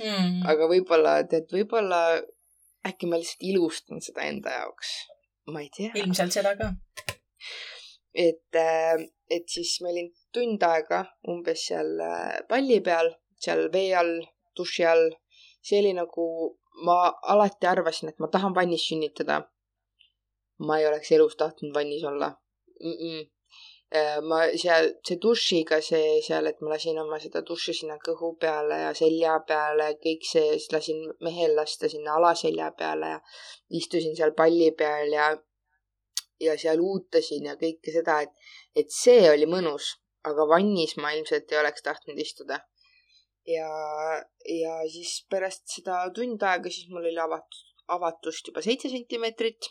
[0.02, 0.44] mm..
[0.54, 2.04] aga võib-olla, tead, võib-olla
[2.88, 4.94] äkki ma lihtsalt ilustan seda enda jaoks.
[5.52, 5.92] ma ei tea.
[6.00, 6.72] ilmselt seda ka.
[8.14, 13.92] et, äh, et siis ma olin tund aega umbes seal äh, palli peal, seal vee
[13.98, 14.16] all,
[14.58, 15.10] duši all
[15.64, 16.26] see oli nagu,
[16.86, 16.98] ma
[17.34, 19.44] alati arvasin, et ma tahan vannis sünnitada.
[20.68, 22.28] ma ei oleks elus tahtnud vannis olla
[22.84, 22.92] mm.
[23.00, 23.24] -mm.
[24.30, 28.78] ma seal, see dušiga, see seal, et ma lasin oma seda duši sinna kõhu peale
[28.84, 33.20] ja selja peale, kõik see, siis lasin mehel lasta sinna alaselja peale ja
[33.82, 35.28] istusin seal palli peal ja,
[36.48, 38.34] ja seal uutasin ja kõike seda, et,
[38.76, 39.96] et see oli mõnus,
[40.30, 42.62] aga vannis ma ilmselt ei oleks tahtnud istuda
[43.48, 43.70] ja,
[44.48, 47.62] ja siis pärast seda tund aega, siis mul oli avatud,
[47.94, 49.70] avatust juba seitse sentimeetrit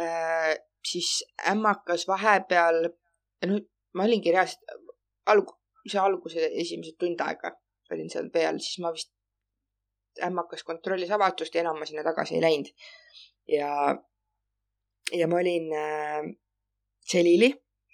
[0.00, 0.56] äh,.
[0.86, 2.86] siis ämmakas vahepeal,
[3.46, 3.58] no
[3.94, 4.78] ma olingi reaalselt
[5.28, 7.52] alg-, see alguse esimesed tund aega
[7.94, 9.10] olin seal peal, siis ma vist,
[10.26, 12.70] ämmakas kontrollis avatust ja enam ma sinna tagasi ei läinud.
[13.48, 13.70] ja,
[15.12, 16.30] ja ma olin äh,
[17.12, 17.50] selili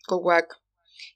[0.09, 0.52] kogu aeg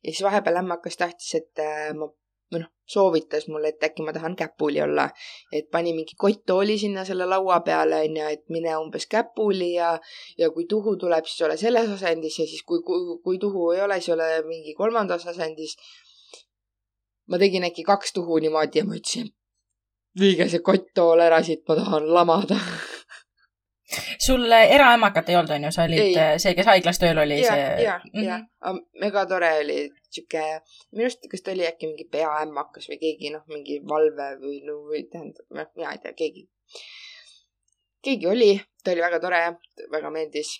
[0.05, 2.11] ja siis vahepeal ämmakas tahtis, et äh, ma
[2.51, 5.09] või noh, soovitas mulle, et äkki ma tahan käpuli olla.
[5.53, 9.99] et pani mingi kotttooli sinna selle laua peale, onju, et mine umbes käpuli ja,
[10.39, 13.83] ja kui tuhu tuleb, siis ole selles asendis ja siis kui, kui, kui tuhu ei
[13.87, 15.77] ole, siis ole mingi kolmandas asendis.
[17.31, 19.31] ma tegin äkki kaks tuhu niimoodi ja ma ütlesin,
[20.19, 22.59] viige see kotttool ära siit, ma tahan lamada
[24.18, 26.14] sul eraemakat ei olnud, onju, sa olid ei.
[26.18, 27.40] Äh, see, kes haiglas tööl oli?
[27.42, 28.38] ja, ja, ja,
[29.03, 29.79] mega tore oli,
[30.12, 30.44] sihuke,
[30.94, 34.81] minu arust, kas ta oli äkki mingi peaämmakas või keegi, noh, mingi valve või no
[34.88, 36.46] või tähendab, noh, mina ei tea, keegi.
[38.07, 38.50] keegi oli,
[38.85, 39.44] ta oli väga tore,
[39.92, 40.59] väga meeldis.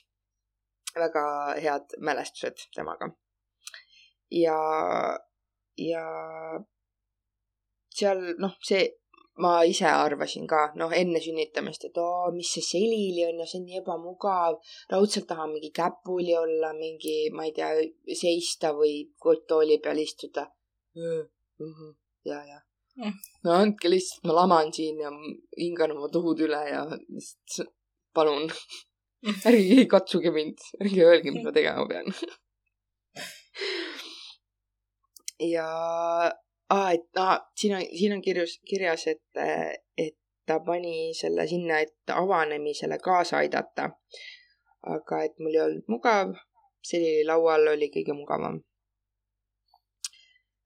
[0.91, 1.25] väga
[1.63, 3.13] head mälestused temaga.
[4.31, 4.57] ja,
[5.79, 6.07] ja
[7.95, 8.89] seal, noh, see
[9.39, 13.61] ma ise arvasin ka, noh, enne sünnitamist, et oo, mis see selili on ja see
[13.61, 14.59] on nii ebamugav.
[14.91, 17.71] raudselt tahan mingi käpuli olla, mingi, ma ei tea,
[18.23, 20.51] seista või kotttooli peal istuda.
[20.97, 21.95] -hmm.
[22.25, 22.61] ja, ja
[23.45, 25.11] no andke lihtsalt, ma laman siin ja
[25.59, 27.71] hingan oma tuhud üle ja lihtsalt
[28.15, 28.51] palun
[29.49, 32.07] ärge katsuge mind, ärge öelge, mis ma tegema pean
[35.55, 35.69] ja
[36.71, 39.23] aa, et aa, siin on, siin on kirjus, kirjas, et,
[39.99, 43.91] et ta pani selle sinna, et avanemisele kaasa aidata.
[44.81, 46.31] aga et mul ei olnud mugav,
[46.91, 48.63] selili laual oli kõige mugavam.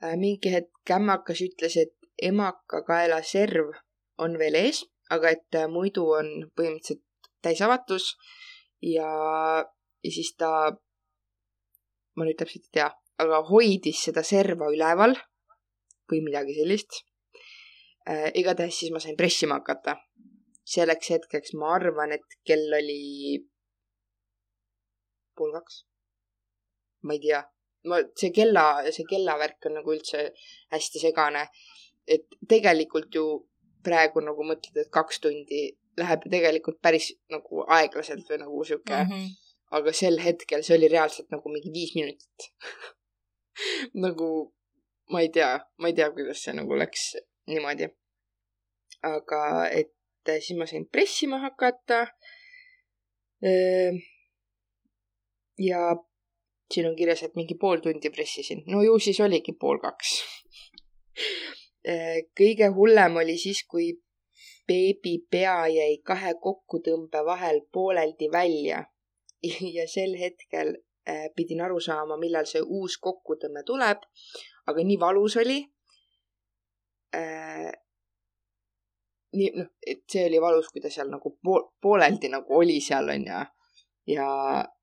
[0.04, 3.72] Äh, mingi hetk ämmakas ütles, et emakakaela serv
[4.22, 7.02] on veel ees, aga et äh, muidu on põhimõtteliselt
[7.42, 8.12] täisavatus
[8.86, 9.10] ja,
[10.04, 10.52] ja siis ta,
[12.14, 12.88] ma nüüd täpselt ei tea,
[13.18, 15.18] aga hoidis seda serva üleval
[16.10, 17.00] või midagi sellist
[18.08, 18.30] äh,.
[18.34, 19.96] igatahes siis ma sain pressima hakata.
[20.64, 23.44] selleks hetkeks ma arvan, et kell oli
[25.36, 25.84] pool kaks.
[27.04, 27.42] ma ei tea,
[27.90, 30.26] ma, see kella, see kellavärk on nagu üldse
[30.72, 31.48] hästi segane.
[32.06, 33.24] et tegelikult ju
[33.84, 35.64] praegu nagu mõtled, et kaks tundi
[36.00, 39.10] läheb ju tegelikult päris nagu aeglaselt või nagu sihuke mm.
[39.10, 39.28] -hmm.
[39.78, 42.48] aga sel hetkel see oli reaalselt nagu mingi viis minutit
[44.04, 44.28] nagu
[45.10, 47.14] ma ei tea, ma ei tea, kuidas see nagu läks
[47.50, 47.88] niimoodi.
[49.04, 49.92] aga et
[50.40, 52.06] siis ma sain pressima hakata.
[55.58, 55.80] ja
[56.72, 60.14] siin on kirjas, et mingi pool tundi pressisin, no ju siis oligi pool kaks
[62.40, 63.92] kõige hullem oli siis, kui
[64.68, 68.80] beebi pea jäi kahe kokkutõmbe vahel pooleldi välja
[69.76, 70.76] ja sel hetkel
[71.36, 74.08] pidin aru saama, millal see uus kokkutõmme tuleb
[74.70, 75.58] aga nii valus oli
[77.14, 77.72] äh,.
[79.34, 83.10] nii, noh, et see oli valus, kui ta seal nagu pool, pooleldi nagu oli seal,
[83.14, 83.40] onju.
[84.14, 84.28] ja,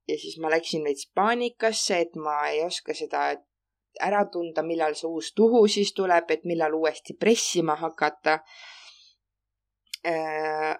[0.08, 3.30] ja siis ma läksin veits paanikasse, et ma ei oska seda
[4.00, 8.40] ära tunda, millal see uus tuhu siis tuleb, et millal uuesti pressima hakata
[10.08, 10.76] äh,.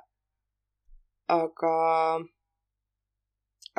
[1.32, 1.76] aga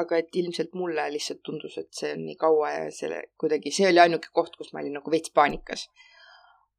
[0.01, 3.89] aga et ilmselt mulle lihtsalt tundus, et see on nii kaua ja selle kuidagi, see
[3.91, 5.89] oli ainuke koht, kus ma olin nagu veits paanikas.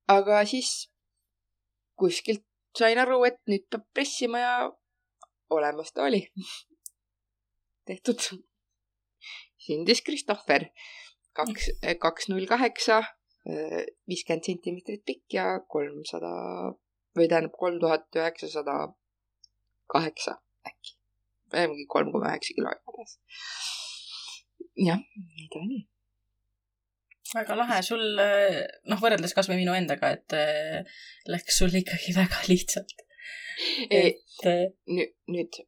[0.10, 0.90] aga siis
[2.00, 2.46] kuskilt
[2.78, 4.56] sain aru, et nüüd peab pressima ja
[5.54, 6.26] olemas ta oli.
[7.88, 8.20] tehtud.
[9.64, 10.66] sündis Christopher
[11.38, 13.02] kaks, kaks null kaheksa,
[14.10, 15.46] viiskümmend sentimeetrit pikk ja
[15.76, 16.34] kolmsada
[17.18, 18.76] või tähendab kolm tuhat üheksasada
[19.92, 20.38] kaheksa
[20.68, 20.98] äkki.
[21.54, 23.18] Mingi kolm koma üheksa kilo igatahes.
[24.88, 25.02] jah,
[25.38, 25.82] nii ta oli
[27.34, 30.36] väga lahe, sul noh, võrreldes kasvõi minu endaga, et
[31.32, 33.06] läks sul ikkagi väga lihtsalt.
[33.90, 35.60] et nüüd, nüüd,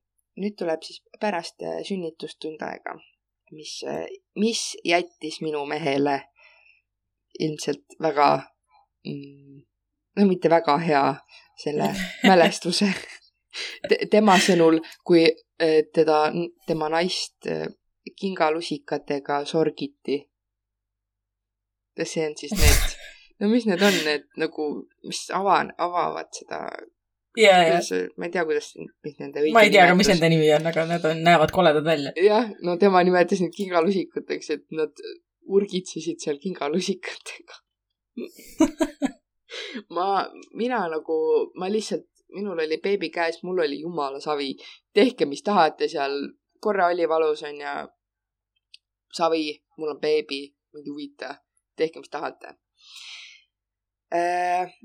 [0.41, 2.95] nüüd tuleb siis pärast sünnitust tund aega,
[3.55, 3.79] mis,
[4.41, 6.19] mis jättis minu mehele
[7.39, 8.29] ilmselt väga
[9.05, 9.61] mm,
[10.17, 11.05] no mitte väga hea
[11.61, 11.91] selle
[12.29, 12.91] mälestuse
[13.87, 15.21] Te, tema sõnul, kui
[15.95, 16.19] teda,
[16.67, 17.47] tema naist
[18.19, 20.17] kingalusikatega sorgiti
[21.97, 22.95] ja see on siis need,
[23.39, 24.67] no mis need on, need nagu,
[25.07, 26.61] mis avan-, avavad seda
[27.39, 27.79] ja, ja.
[28.17, 28.71] ma ei tea, kuidas,
[29.05, 31.53] mis nende õige ma ei tea ka, mis nende nimi on, aga need on, näevad
[31.55, 32.15] koledad välja.
[32.21, 35.05] jah, no tema nimetas neid kingalusikateks, et nad
[35.55, 37.61] urgitsesid seal kingalusikatega
[39.95, 40.09] ma,
[40.55, 41.17] mina nagu,
[41.59, 44.55] ma lihtsalt, minul oli beebi käes, mul oli jumala savi.
[44.93, 46.15] tehke, mis tahate seal,
[46.61, 47.75] korra oli valus, onju.
[49.13, 49.45] savi,
[49.77, 50.41] mul on beebi,
[50.73, 51.35] mind ei huvita
[51.75, 52.55] tehke, mis tahate
[54.13, 54.75] äh,.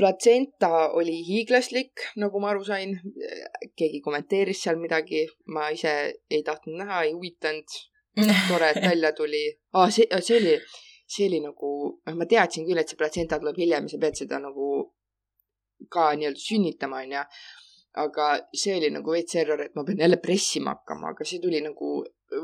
[0.00, 2.94] Platsenta oli hiiglaslik, nagu ma aru sain.
[3.76, 5.92] keegi kommenteeris seal midagi, ma ise
[6.30, 7.74] ei tahtnud näha, ei huvitanud.
[8.48, 9.42] tore, et välja tuli
[9.72, 9.90] ah,.
[9.90, 10.54] see, see oli,
[11.06, 11.68] see oli nagu,
[12.16, 14.70] ma teadsin küll, et see platsenta tuleb hiljem ja sa pead seda nagu
[15.88, 17.24] ka nii-öelda sünnitama, onju
[17.98, 21.60] aga see oli nagu veits error, et ma pean jälle pressima hakkama, aga see tuli
[21.64, 21.90] nagu,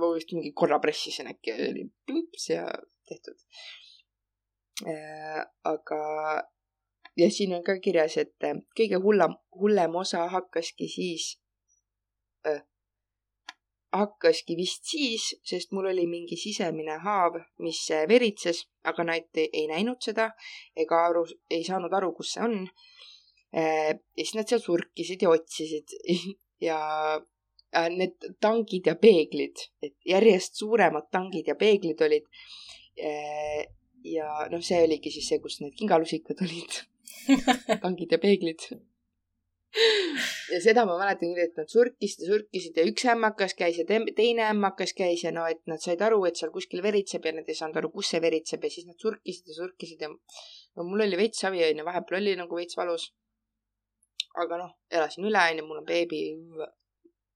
[0.01, 2.67] ma vist mingi korra pressisin äkki, oli plõmps ja
[3.07, 3.39] tehtud.
[4.87, 6.01] Äh, aga,
[7.17, 11.37] ja siin on ka kirjas, et äh, kõige hullem, hullem osa hakkaski siis
[12.47, 12.61] äh,,
[13.97, 19.65] hakkaski vist siis, sest mul oli mingi sisemine haav, mis äh, veritses, aga nad ei,
[19.71, 20.33] näinud seda
[20.77, 22.67] ega aru, ei saanud aru, kus see on.
[23.53, 25.95] Ja siis nad seal surkisid ja otsisid
[26.69, 26.79] ja
[27.93, 32.27] need tangid ja peeglid, et järjest suuremad tangid ja peeglid olid
[32.97, 33.69] Äh,
[34.05, 36.79] ja noh, see oligi siis see, kus need kingalusikad olid
[37.85, 38.63] kangid ja peeglid.
[40.49, 43.85] ja seda ma mäletan küll, et nad surkisid ja surkisid ja üks ämmakas käis ja
[43.85, 47.51] teine ämmakas käis ja no, et nad said aru, et seal kuskil veritseb ja nad
[47.53, 51.05] ei saanud aru, kus see veritseb ja siis nad surkisid ja surkisid ja no mul
[51.05, 53.11] oli veits savi onju, vahepeal oli nagu veits valus.
[54.43, 56.23] Aga noh, elasin üle onju, mul on beebi,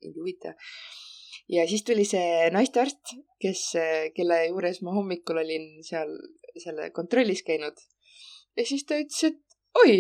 [0.05, 0.55] ei huvita
[1.51, 3.63] ja siis tuli see naistearst, kes,
[4.17, 6.11] kelle juures ma hommikul olin seal
[6.61, 7.77] selle kontrollis käinud.
[8.57, 9.39] ja siis ta ütles, et
[9.83, 9.95] oi,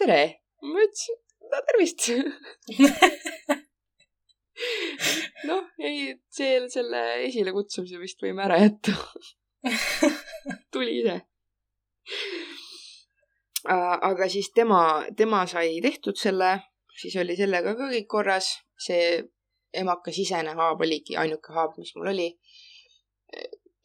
[0.00, 0.20] tere.
[0.62, 1.16] ma ütlesin,
[1.52, 2.00] no tervist
[5.48, 8.92] noh, ei, see, selle esilekutsumise vist võime ära jätta
[10.72, 11.16] tuli ise.
[13.66, 16.52] Aga siis tema, tema sai tehtud selle,
[17.00, 18.54] siis oli sellega ka kõik korras.
[18.76, 19.22] see
[19.72, 22.28] emaka sisene haav oligi ainuke haav, mis mul oli.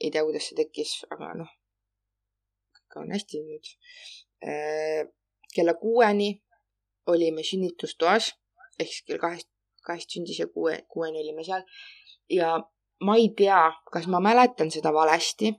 [0.02, 1.52] ei tea, kuidas see tekkis, aga noh,
[2.76, 3.72] kõik on hästi nüüd.
[5.56, 6.30] kella kuueni
[7.08, 8.32] olime sünnitustoas
[8.80, 9.50] ehk siis kell kahest,
[9.86, 11.64] kahest sündis ja kuue, kuueni olime seal.
[12.30, 12.58] ja
[13.06, 13.64] ma ei tea,
[13.94, 15.54] kas ma mäletan seda valesti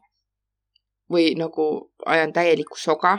[1.12, 1.68] või nagu
[2.06, 3.18] ajan täielikku soga,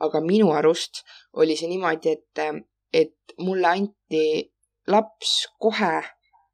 [0.00, 1.02] aga minu arust
[1.34, 4.24] oli see niimoodi, et, et mulle anti
[4.86, 6.02] laps kohe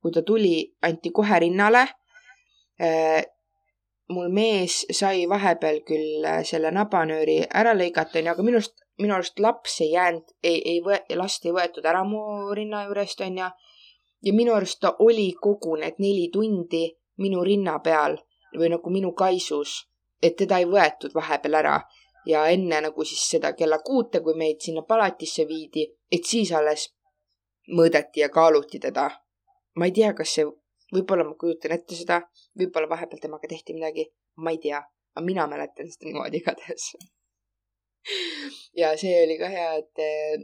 [0.01, 1.87] kui ta tuli, anti kohe rinnale.
[2.81, 3.23] Äh,
[4.09, 9.17] mul mees sai vahepeal küll äh, selle nabanööri ära lõigata, onju, aga minu arust, minu
[9.17, 12.23] arust laps ei jäänud, ei, ei võe-, last ei võetud ära mu
[12.57, 13.51] rinna juurest, onju.
[14.23, 16.87] ja minu arust ta oli kogu need neli tundi
[17.19, 18.17] minu rinna peal
[18.57, 19.88] või nagu minu kaisus,
[20.23, 21.79] et teda ei võetud vahepeal ära.
[22.27, 26.89] Ja enne nagu siis seda kella kuute, kui meid sinna palatisse viidi, et siis alles
[27.73, 29.09] mõõdeti ja kaaluti teda.
[29.79, 30.47] Ma ei tea, kas see,
[30.95, 32.21] võib-olla ma kujutan ette seda,
[32.59, 34.09] võib-olla vahepeal temaga tehti midagi,
[34.45, 34.81] ma ei tea,
[35.15, 36.93] aga mina mäletan seda niimoodi igatahes.
[38.79, 40.39] Ja see oli ka hea, et eh,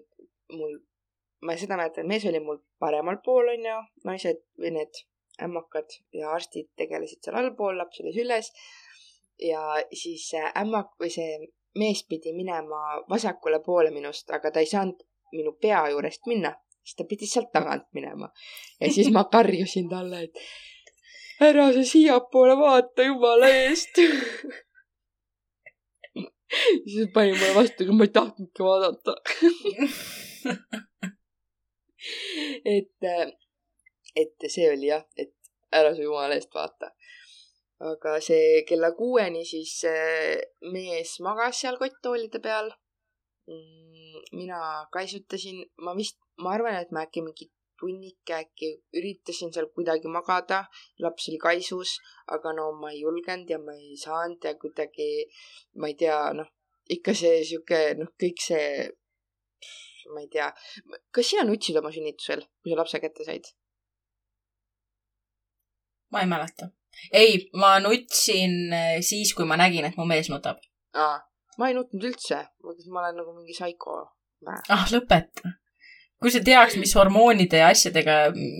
[0.53, 0.75] mul,
[1.47, 4.99] ma seda mäletan, mees oli mul paremal pool, onju, naised või need
[5.41, 8.51] ämmakad ja arstid tegelesid seal allpool, laps oli süljes.
[9.43, 9.62] Ja
[9.93, 11.39] siis ämmak või see
[11.78, 15.01] mees pidi minema vasakule poole minust, aga ta ei saanud
[15.35, 16.55] minu pea juurest minna,
[16.85, 18.30] siis ta pidi sealt tagant minema.
[18.80, 20.35] ja siis ma karjusin talle, et
[21.43, 23.99] ära sa siiapoole vaata, jumala eest
[26.93, 29.12] siis pani mulle vastu, ma ei tahtnudki vaadata.
[32.74, 32.97] et,
[34.16, 35.35] et see oli jah, et
[35.72, 36.87] ära sa jumala eest vaata.
[37.91, 39.74] Aga see kella kuueni siis
[40.72, 42.72] mees magas seal kotttoolide peal.
[44.32, 44.59] mina
[44.95, 48.68] kaisutasin, ma vist, ma arvan, et ma äkki mingi tunnike äkki
[48.99, 50.61] üritasin seal kuidagi magada,
[51.05, 51.97] laps oli kaisus,
[52.35, 55.09] aga no ma ei julgenud ja ma ei saanud ja kuidagi,
[55.80, 56.49] ma ei tea, noh,
[56.97, 58.87] ikka see sihuke, noh, kõik see,
[60.14, 60.49] ma ei tea,
[61.14, 63.53] kas sina nutsid oma sünnitusel, kui sa lapse kätte said?
[66.14, 66.70] ma ei mäleta.
[67.13, 70.63] ei, ma nutsin eh, siis, kui ma nägin, et mu mees nutab.
[70.95, 74.01] ma ei nutnud üldse, ma olen nagu mingi saiko.
[74.47, 75.55] ah, lõpeta.
[76.21, 78.19] kui sa teaks, mis hormoonide ja asjadega,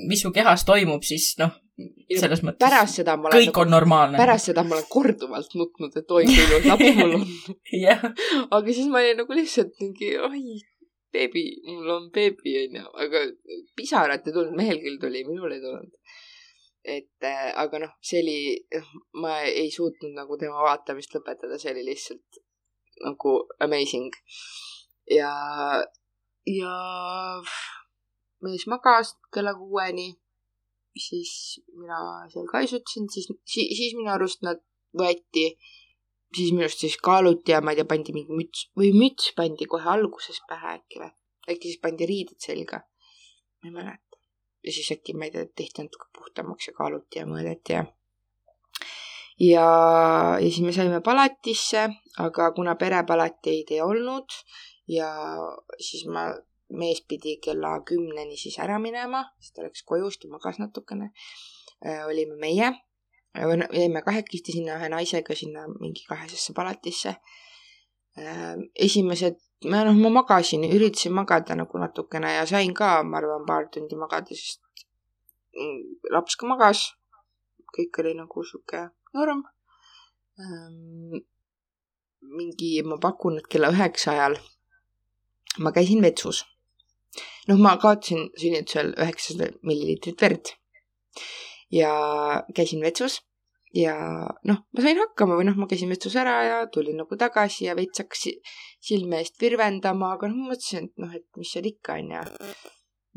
[0.09, 1.55] mis su kehas toimub, siis noh,
[2.14, 4.18] selles mõttes pärast seda ma olen kõik on normaalne.
[4.20, 7.24] pärast seda ma olen korduvalt nutnud, et oi, kui ilus laps mul on.
[7.87, 8.05] jah,
[8.45, 10.61] aga siis ma olin nagu lihtsalt mingi, oi,
[11.14, 13.24] beebi, mul on beebi, onju, aga
[13.78, 15.91] pisarat ei tulnud, mehel küll tuli, minul ei tulnud.
[16.85, 18.39] Et äh, aga noh, see oli,
[19.20, 22.41] ma ei suutnud nagu tema vaatamist lõpetada, see oli lihtsalt
[23.05, 24.12] nagu amazing.
[25.11, 25.32] ja,
[26.49, 26.74] ja
[28.45, 30.12] mees magas kella kuueni,
[31.07, 34.61] siis mina seal kaisutasin, siis si,, siis minu arust nad
[34.95, 35.55] võeti
[36.35, 39.68] siis minu arust siis kaaluti ja ma ei tea, pandi mingi müts või müts pandi
[39.70, 41.12] kohe alguses pähe äkki või.
[41.49, 42.82] äkki siis pandi riided selga.
[43.62, 44.03] ma ei mäleta.
[44.64, 47.84] Ja siis äkki, ma ei tea, tehti natuke puhtamaks ja kaaluti ja mõõdeti ja.
[49.40, 49.66] ja,
[50.40, 51.88] ja siis me saime palatisse,
[52.24, 54.38] aga kuna perepalateid ei olnud
[54.90, 55.10] ja
[55.78, 56.30] siis ma,
[56.74, 61.12] mees pidi kella kümneni siis ära minema, siis ta läks koju, siis ta magas natukene.
[62.08, 62.72] olime meie
[63.34, 67.16] no jäime kahekesti sinna ühe naisega sinna mingi kahesesse palatisse.
[68.78, 69.40] esimesed,
[69.70, 73.96] ma noh, ma magasin, üritasin magada nagu natukene ja sain ka, ma arvan, paar tundi
[73.96, 74.60] magada, sest
[75.56, 76.80] mm, laps ka magas.
[77.74, 78.80] kõik oli nagu sihuke
[79.14, 79.42] norm.
[82.36, 84.36] mingi, ma pakun, et kella üheksa ajal
[85.58, 86.44] ma käisin vetsus.
[87.48, 90.54] noh, ma kaotasin sünnitusel üheksasada milliliitrit verd
[91.70, 91.90] ja
[92.56, 93.20] käisin vetsus
[93.74, 93.94] ja
[94.46, 97.74] noh, ma sain hakkama või noh, ma käisin vetsus ära ja tulin nagu tagasi ja
[97.78, 98.38] veits hakkas si-
[98.84, 102.22] silme eest virvendama, aga noh, ma mõtlesin, et noh, et mis seal ikka on ja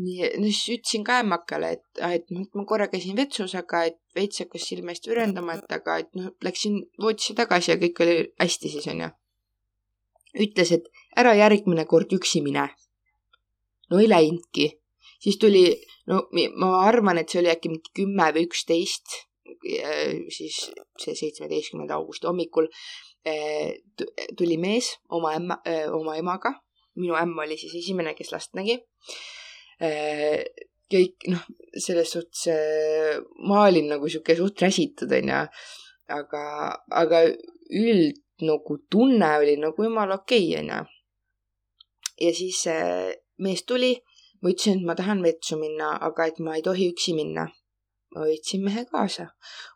[0.01, 3.83] nii, no siis ütlesin ka emmakale, et, et noh, et ma korra käisin vetsus, aga
[3.91, 8.03] et veits hakkas silme eest virvendama, et aga et noh, läksin voodisse tagasi ja kõik
[8.05, 9.13] oli hästi siis onju.
[10.47, 12.67] ütles, et ära järgmine kord üksi mine.
[13.89, 14.71] no ei läinudki,
[15.21, 15.63] siis tuli,
[16.09, 16.25] no
[16.57, 19.26] ma arvan, et see oli äkki mingi kümme või üksteist,
[20.33, 20.57] siis
[21.01, 22.67] see seitsmeteistkümnenda augusti hommikul
[23.97, 25.59] tu- tuli mees oma ämma,
[25.97, 26.53] oma emaga,
[26.95, 28.79] minu ämm oli siis esimene, kes last nägi.
[30.87, 31.43] kõik noh,
[31.77, 32.47] selles suhtes
[33.47, 35.41] ma olin nagu sihuke suht räsitud onju,
[36.15, 36.43] aga,
[37.01, 37.25] aga
[37.75, 40.79] üld nagu tunne oli nagu jumala okei onju.
[42.23, 42.63] ja siis
[43.43, 43.93] mees tuli,
[44.41, 47.47] ma ütlesin, et ma tahan vetsu minna, aga et ma ei tohi üksi minna.
[48.15, 49.29] Ma võtsin mehe kaasa.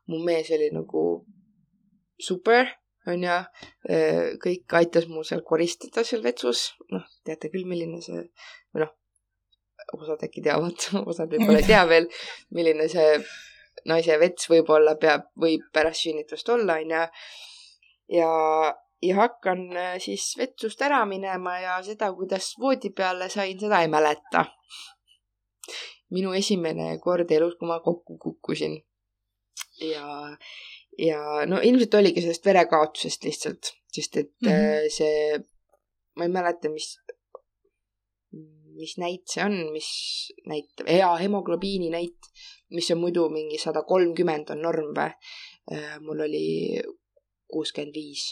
[0.08, 1.04] mu mees oli nagu
[2.22, 2.70] super,
[3.10, 3.38] onju.
[4.44, 6.72] kõik aitas mul seal koristada seal vetsus.
[6.92, 8.26] noh, teate küll, milline see,
[8.74, 8.94] või noh,
[9.98, 10.78] osad äkki teavad,
[11.12, 12.08] osad võib-olla ei tea veel,
[12.56, 13.18] milline see
[13.90, 17.04] naise vets võib-olla peab, võib pärast sünnitust olla, onju.
[18.18, 18.32] ja,
[19.02, 23.92] ja hakkan äh, siis vetsust ära minema ja seda, kuidas voodi peale sain, seda ei
[23.92, 24.46] mäleta.
[26.12, 28.78] Minu esimene kord elus, kui ma kokku kukkusin.
[29.82, 30.06] ja,
[31.00, 34.50] ja no ilmselt oligi sellest verekaotusest lihtsalt, sest et mm.
[34.50, 34.90] -hmm.
[34.90, 35.40] see,
[36.16, 36.94] ma ei mäleta, mis,
[38.78, 39.90] mis näit see on, mis
[40.48, 42.32] näitab, hea hemoglobiini näit,
[42.70, 45.12] mis on muidu mingi sada kolmkümmend on norm või.
[46.02, 46.46] mul oli
[47.52, 48.24] kuuskümmend viis.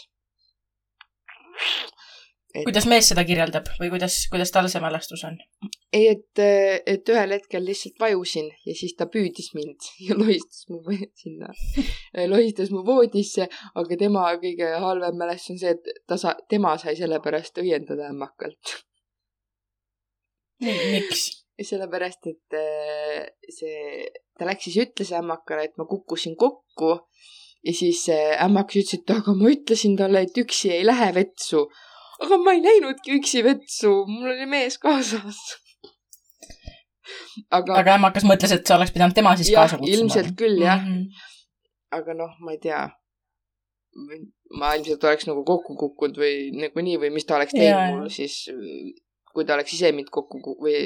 [2.52, 5.38] Kuidas mees seda kirjeldab või kuidas, kuidas tal see mälestus on?
[5.94, 6.42] ei, et,
[6.92, 10.82] et ühel hetkel lihtsalt vajusin ja siis ta püüdis mind ja lohistas mu
[11.22, 11.52] sinna,
[12.30, 16.96] lohistas mu voodisse, aga tema kõige halvem mälestus on see, et ta sa-, tema sai
[16.98, 18.78] sellepärast õiendada ämmakalt.
[20.64, 21.28] miks?
[21.60, 24.06] sellepärast, et äh, see,
[24.38, 26.94] ta läks siis ütles ämmakale, et ma kukkusin kokku
[27.66, 28.06] ja siis
[28.40, 31.66] ämmakas ütles, et aga ma ütlesin talle, et üksi ei lähe vetsu.
[32.24, 35.40] Aga ma ei läinudki üksi vetsu, mul oli mees kaasas.
[37.56, 39.96] aga, aga ämmakas mõtles, et sa oleks pidanud tema siis jah kaasa, kutsuma.
[39.96, 41.06] ilmselt küll jah, -hmm.
[41.98, 42.82] aga noh, ma ei tea.
[44.60, 48.36] ma ilmselt oleks nagu kokku kukkunud või nagunii või mis ta oleks teinud mul siis
[49.34, 50.76] kui ta oleks ise mind kokku ku- või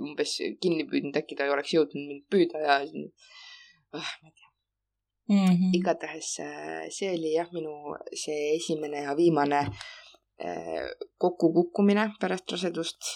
[0.00, 4.48] umbes kinni püüdnud, äkki ta ei oleks jõudnud mind püüda ja ah, ma ei tea.
[5.28, 5.52] mm.
[5.52, 5.76] -hmm.
[5.80, 9.84] igatahes äh, see oli jah, minu see esimene ja viimane äh,
[11.22, 13.10] kokkukukkumine pärast rasedust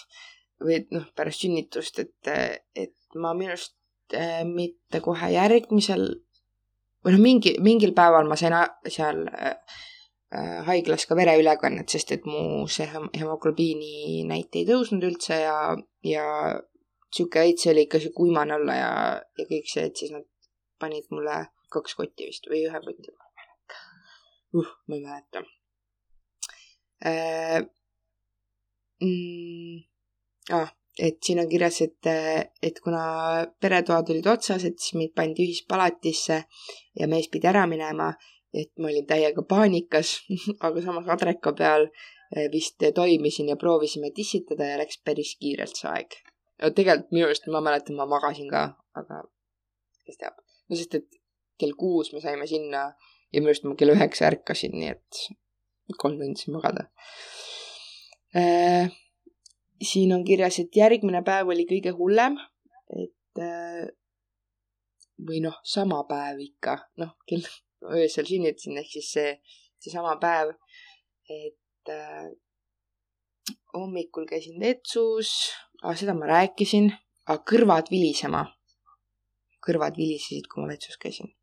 [0.63, 2.31] või noh, pärast sünnitust, et,
[2.75, 3.75] et ma minu arust
[4.15, 6.05] äh, mitte kohe järgmisel
[7.05, 8.55] või noh, mingi, mingil päeval ma sain
[8.91, 9.53] seal äh,
[10.35, 15.59] äh, haiglas ka vereülekannet, sest et mu see hem- hemoglobiini näit ei tõusnud üldse ja,
[16.05, 16.25] ja
[17.15, 18.91] sihuke veits oli ikka sihuke uimane olla ja,
[19.39, 20.27] ja kõik see, et siis nad
[20.79, 23.81] panid mulle kaks kotti vist või ühe koti, ma ei mäleta
[24.59, 24.75] uh,.
[24.87, 25.47] ma ei mäleta
[27.05, 27.61] äh,.
[28.99, 29.77] Mm,
[30.51, 30.67] ah,
[30.99, 32.09] et siin on kirjas, et,
[32.61, 33.03] et kuna
[33.61, 36.41] peretoad olid otsas, et siis meid pandi ühispalatisse
[36.99, 38.09] ja mees pidi ära minema,
[38.53, 40.17] et ma olin täiega paanikas,
[40.65, 45.91] aga samas adreka peal eh, vist toimisin ja proovisime tissitada ja läks päris kiirelt see
[45.91, 46.19] aeg.
[46.75, 48.65] tegelikult minu arust ma mäletan, ma magasin ka,
[48.99, 49.23] aga
[50.05, 50.41] kes teab.
[50.67, 51.21] no sest, et
[51.59, 52.89] kell kuus me saime sinna
[53.31, 55.23] ja minu arust ma kell üheksa ärkasin, nii et
[55.97, 56.89] kolm tundi magada
[58.35, 58.89] äh,.
[59.81, 62.35] siin on kirjas, et järgmine päev oli kõige hullem,
[62.91, 63.87] et äh,
[65.27, 67.45] või noh, sama päev ikka, noh, kell
[67.95, 69.31] öösel sünnitasin, ehk siis see,
[69.79, 70.51] seesama päev,
[71.31, 72.29] et äh,
[73.73, 75.33] hommikul käisin vetsus
[75.83, 76.91] ah,, seda ma rääkisin,
[77.27, 78.45] aga kõrvad vilisema.
[79.65, 81.35] kõrvad vilisesid, kui ma vetsus käisin.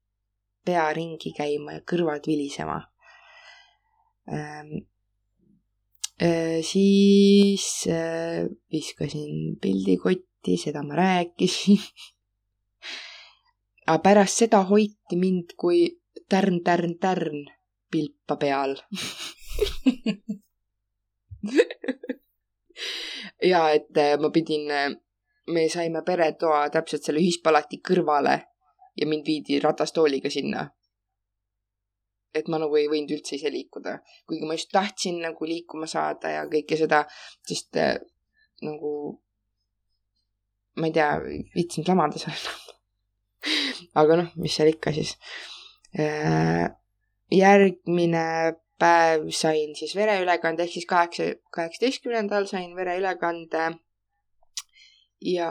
[0.64, 2.80] pea ringi käima ja kõrvad vilisema
[6.62, 11.78] siis äh, viskasin pildikotti, seda ma rääkisin.
[13.86, 17.46] aga pärast seda hoiti mind kui tärn, tärn, tärn
[17.90, 18.76] pilpa peal.
[23.50, 24.60] ja et äh, ma pidin,
[25.46, 28.40] me saime peretoa täpselt selle ühispalati kõrvale
[28.96, 30.70] ja mind viidi ratastooliga sinna.
[32.36, 36.32] Et ma nagu ei võinud üldse ise liikuda, kuigi ma just tahtsin nagu liikuma saada
[36.34, 37.04] ja kõike seda,
[37.48, 37.96] sest äh,
[38.66, 38.92] nagu
[40.76, 41.10] ma ei tea,
[41.54, 42.60] viitsinud lamada seal enam.
[44.02, 45.16] aga noh, mis seal ikka siis.
[47.32, 48.24] järgmine
[48.80, 53.70] päev sain siis vereülekande ehk siis kaheksa, kaheksateistkümnendal sain vereülekande
[55.24, 55.50] ja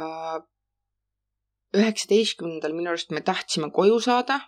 [1.76, 4.40] üheksateistkümnendal minu arust me tahtsime koju saada,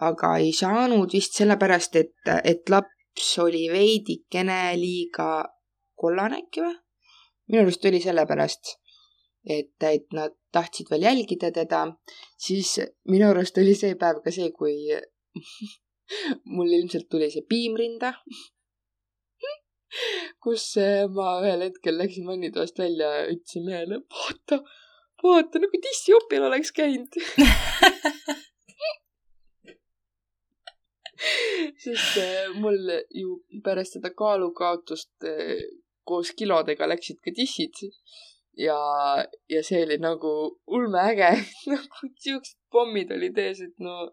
[0.00, 2.14] aga ei saanud vist sellepärast, et,
[2.44, 5.44] et laps oli veidikene liiga
[5.98, 6.76] kollane äkki või?
[7.50, 8.76] minu arust oli sellepärast,
[9.50, 11.84] et, et nad tahtsid veel jälgida teda,
[12.40, 12.78] siis
[13.10, 14.76] minu arust oli see päev ka see, kui
[16.54, 18.14] mul ilmselt tuli see piim rinda,
[20.44, 24.62] kus eh, ma ühel hetkel läksin vannitoast välja ja ütlesin mehele, vaata,
[25.22, 27.20] vaata nagu dissiopil oleks käinud.
[31.84, 35.62] sest eh, mul ju pärast seda kaalukaotust eh,
[36.06, 37.78] koos kilodega läksid ka dissid
[38.56, 38.76] ja,
[39.48, 40.32] ja see oli nagu
[40.66, 41.30] ulmeäge,
[41.72, 44.08] nagu siuksed pommid olid ees, et no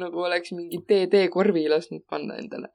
[0.00, 2.72] nagu oleks mingi DD-korvi lasknud panna endale.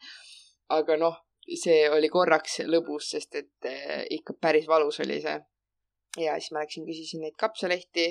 [0.74, 1.16] aga noh,
[1.48, 5.38] see oli korraks lõbus, sest et eh, ikka päris valus oli see.
[6.18, 8.10] ja siis ma läksin, küsisin neid kapsalehti,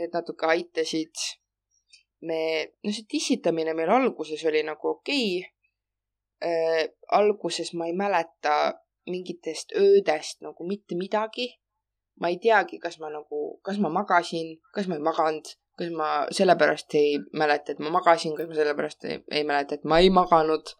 [0.00, 1.14] need natuke aitasid.
[2.28, 2.40] me,
[2.84, 6.88] no see tissitamine meil alguses oli nagu okei okay..
[7.18, 8.54] alguses ma ei mäleta
[9.06, 11.48] mingitest öödest nagu mitte midagi.
[12.20, 15.48] ma ei teagi, kas ma nagu, kas ma magasin, kas ma ei maganud,
[15.78, 19.84] kas ma sellepärast ei mäleta, et ma magasin, kas ma sellepärast ei, ei mäleta, et
[19.90, 20.70] ma ei maganud.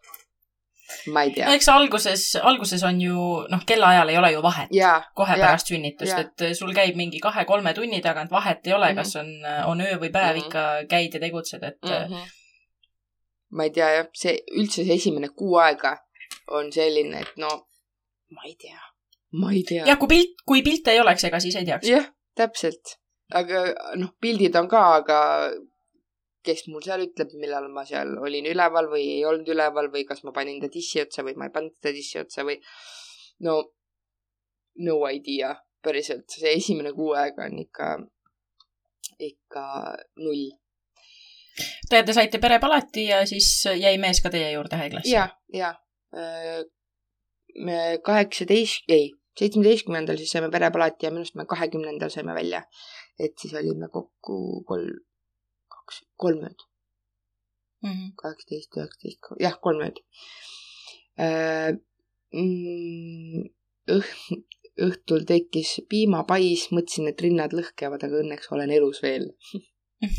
[1.13, 1.47] Ma ei tea.
[1.55, 3.17] eks alguses, alguses on ju,
[3.49, 4.69] noh, kellaajal ei ole ju vahet.
[4.71, 8.89] jaa, kohe Jaa, pärast sünnitust, et sul käib mingi kahe-kolme tunni tagant, vahet ei ole,
[8.93, 8.95] Mhm.
[8.95, 9.29] kas on,
[9.65, 10.45] on öö või päev, Mhm.
[10.45, 12.13] ikka käid ja tegutsed, et mm mm.
[12.13, 12.25] -hmm.
[13.49, 15.97] ma ei tea jah, see üldse see esimene kuu aega
[16.47, 17.49] on selline, et no
[18.31, 18.79] ma ei tea,
[19.31, 19.85] ma ei tea.
[19.85, 21.87] jah, kui pilt, kui pilte ei oleks, ega siis ei teaks.
[21.87, 22.05] jah,
[22.35, 22.97] täpselt.
[23.33, 23.65] aga
[23.95, 25.19] noh, pildid on ka, aga
[26.45, 30.23] kes mul seal ütleb, millal ma seal olin üleval või ei olnud üleval või kas
[30.25, 32.59] ma panin ta dissi otsa või ma ei pannud teda dissi otsa või
[33.45, 33.61] no
[34.85, 37.89] no idea, päriselt, see esimene kuu aega on ikka,
[39.23, 39.65] ikka
[40.19, 40.49] null.
[41.89, 43.47] Te, te saite perepalati ja siis
[43.79, 45.13] jäi mees ka teie juurde haiglasse?
[45.13, 45.71] ja, ja
[47.63, 52.63] me kaheksateist, ei, seitsmeteistkümnendal siis saime perepalati ja minu arust me kahekümnendal saime välja.
[53.19, 54.97] et siis olime kokku kolm,
[55.85, 56.65] kaks, kolm ööd.
[57.85, 58.15] Mhm.
[58.17, 59.99] kaheksateist, üheksateist, jah, kolmveerand.
[63.95, 64.39] õh-,
[64.87, 69.29] õhtul tekkis piimapais, mõtlesin, et rinnad lõhkevad, aga õnneks olen elus veel.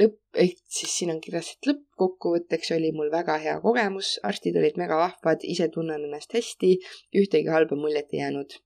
[0.00, 4.80] lõpp, ehk siis siin on kirjas, et lõppkokkuvõtteks oli mul väga hea kogemus, arstid olid
[4.80, 6.76] mega vahvad, ise tunnen ennast hästi,
[7.16, 8.58] ühtegi halba muljet ei jäänud.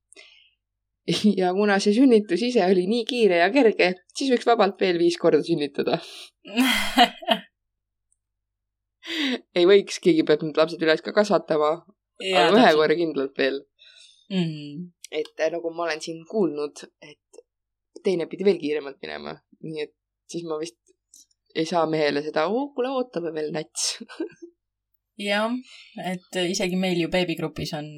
[1.41, 5.17] ja kuna see sünnitus ise oli nii kiire ja kerge, siis võiks vabalt veel viis
[5.21, 6.01] korda sünnitada.
[9.59, 11.71] ei võiks, keegi peab need lapsed üles ka kasvatama,
[12.21, 13.63] aga ühe korra kindlalt veel.
[14.31, 14.91] mm..
[15.11, 17.43] et äh, nagu ma olen siin kuulnud, et
[18.05, 19.35] teine pidi veel kiiremalt minema,
[19.67, 19.95] nii et
[20.31, 20.79] siis ma vist
[21.55, 23.97] ei saa mehele seda, kuule, ootame veel nats.
[25.31, 25.51] jah,
[26.07, 27.91] et isegi meil ju beebigrupis on,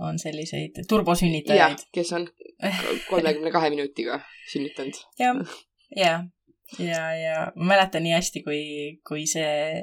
[0.00, 2.28] on selliseid turbosünnitajaid kes on
[3.08, 4.20] kolmekümne kahe minutiga
[4.52, 5.00] sünnitanud.
[5.18, 5.40] jah,
[5.96, 6.14] ja,
[6.78, 8.62] ja, ja ma mäletan nii hästi, kui,
[9.06, 9.82] kui see,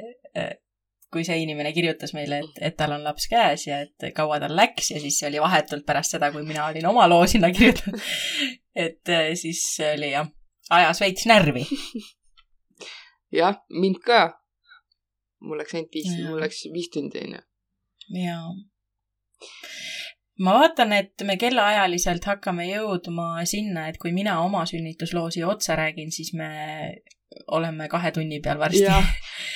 [1.14, 4.56] kui see inimene kirjutas meile, et, et tal on laps käes ja et kaua tal
[4.58, 8.02] läks ja siis see oli vahetult pärast seda, kui mina olin oma loo sinna kirjutanud.
[8.88, 9.64] et eh, siis
[9.94, 10.30] oli jah,
[10.70, 11.66] ajas veits närvi.
[13.40, 14.26] jah, mind ka.
[15.48, 17.44] mul läks ainult viis, mul läks viis tundi onju.
[18.24, 18.52] jaa.
[20.44, 26.12] Ma vaatan, et me kellaajaliselt hakkame jõudma sinna, et kui mina oma sünnitusloosi otse räägin,
[26.14, 26.50] siis me
[27.48, 28.86] oleme kahe tunni peal varsti.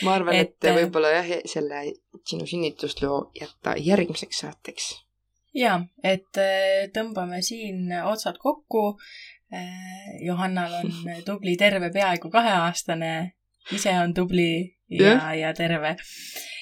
[0.05, 1.83] ma arvan, et, Et, et võib-olla jah, selle
[2.27, 4.91] sinu sünnitusloo jätta järgmiseks saateks.
[5.57, 8.95] ja, et äh, tõmbame siin otsad kokku.
[10.23, 10.93] Johannal on
[11.27, 13.33] tubli terve peaaegu kaheaastane,
[13.75, 15.97] ise on tubli ja ja terve.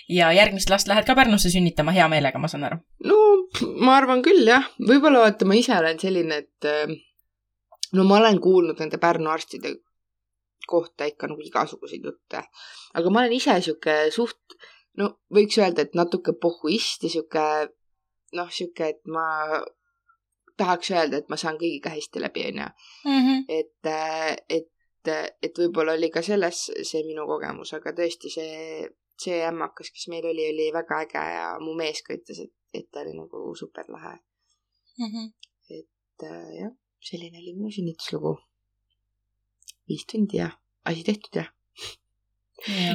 [0.10, 2.80] Ja järgmist last lähed ka Pärnusse sünnitama hea meelega, ma saan aru.
[3.05, 3.20] no
[3.86, 6.95] ma arvan küll jah, võib-olla vaata, ma ise olen selline, et äh,
[7.93, 9.76] no ma olen kuulnud nende Pärnu arstide
[10.70, 12.43] kohta ikka nagu igasuguseid jutte,
[12.93, 14.57] aga ma olen ise sihuke suht,
[15.01, 17.45] no võiks öelda, et natuke pohhuist ja sihuke
[18.38, 19.26] noh, sihuke, et ma
[20.60, 22.68] tahaks öelda, et ma saan kõigiga hästi läbi, onju.
[23.47, 23.91] et,
[24.60, 28.89] et, et võib-olla oli ka selles see minu kogemus, aga tõesti see,
[29.20, 32.88] see ämmakas, kes meil oli, oli väga äge ja mu mees ka ütles, et, et
[32.91, 34.17] ta oli nagu super lahe.
[35.70, 38.38] et äh, jah, selline oli minu sünnituslugu.
[39.89, 40.49] viis tundi ja
[40.86, 41.45] asi tehtud ja.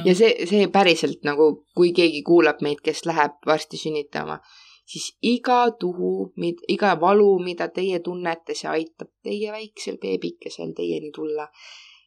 [0.05, 4.37] ja see, see päriselt nagu, kui keegi kuulab meid, kes läheb varsti sünnitama,
[4.85, 6.31] siis iga tuhu,
[6.69, 11.49] iga valu, mida teie tunnete, see aitab teie väiksel beebikesel teieni tulla.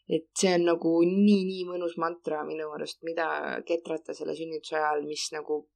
[0.08, 3.28] Et see on nagu nii-nii mõnus mantra minu arust, mida
[3.68, 5.66] ketrata selle sünnituse ajal, mis nagu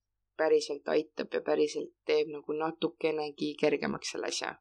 [0.40, 4.54] päriselt aitab ja päriselt teeb nagu natukenegi kergemaks selle asja.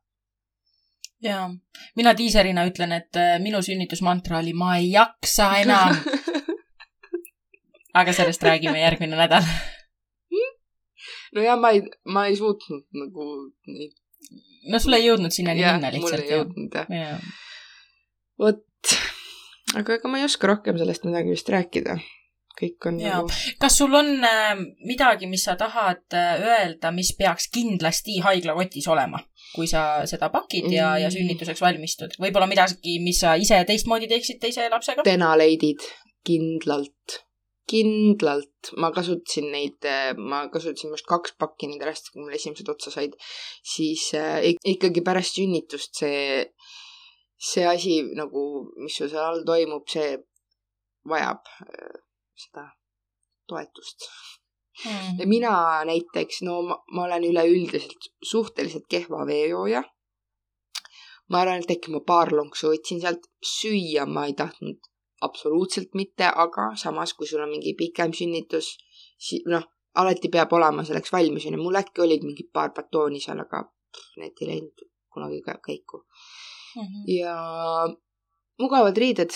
[1.23, 1.47] jaa,
[1.95, 5.95] mina diiserina ütlen, et äh, minu sünnitusmantra oli ma ei jaksa enam,
[8.01, 9.47] aga sellest räägime järgmine nädal.
[11.35, 13.29] no ja ma ei, ma ei suutnud nagu
[13.71, 13.95] neid.
[14.67, 16.35] no sul ei jõudnud sinnani minna mul lihtsalt ei.
[16.35, 16.93] jõudnud jah.
[16.99, 17.17] jaa,
[18.41, 18.67] vot,
[19.77, 21.97] aga ega ma ei oska rohkem sellest midagi vist rääkida.
[22.61, 23.21] kõik on Jaa.
[23.21, 28.87] nagu, kas sul on äh, midagi, mis sa tahad äh, öelda, mis peaks kindlasti haiglakotis
[28.91, 29.21] olema,
[29.55, 31.15] kui sa seda pakid ja, ja Mm.
[31.15, 32.13] sünnituseks valmistud?
[32.19, 35.01] võib-olla midagi, mis sa ise teistmoodi teeksid teise lapsega?
[35.07, 35.79] tenaleidid
[36.27, 37.21] kindlalt,
[37.71, 38.69] kindlalt.
[38.77, 39.87] ma kasutasin neid,
[40.19, 43.15] ma kasutasin vist kaks pakki nende rest, kui mul esimesed otsa said.
[43.63, 46.45] siis äh, ik- ikkagi pärast sünnitust see,
[47.41, 48.41] see asi nagu,
[48.83, 50.17] mis sul seal all toimub, see
[51.09, 51.97] vajab äh,
[52.43, 52.67] seda
[53.49, 54.05] toetust.
[54.85, 55.17] Mm.
[55.19, 55.53] ja mina
[55.85, 59.83] näiteks, no ma, ma olen üleüldiselt suhteliselt kehva veejooja.
[61.29, 64.79] ma arvan, et äkki ma paar lonksu võtsin sealt, süüa ma ei tahtnud
[65.21, 68.73] absoluutselt mitte, aga samas, kui sul on mingi pikem sünnitus,
[69.19, 69.63] siis noh,
[70.01, 74.17] alati peab olema selleks valmis onju, mul äkki olid mingid paar batooni seal, aga pff,
[74.19, 75.59] need ei läinud kunagi ka
[76.73, 76.81] käiku.
[76.81, 77.03] Mhm.
[77.07, 77.35] ja
[78.59, 79.33] mugavad riided.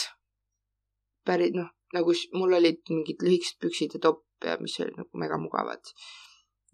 [1.25, 5.81] päris noh, nagu mul olid mingid lühikesed püksid ja topp ja mis olid nagu megamugavad.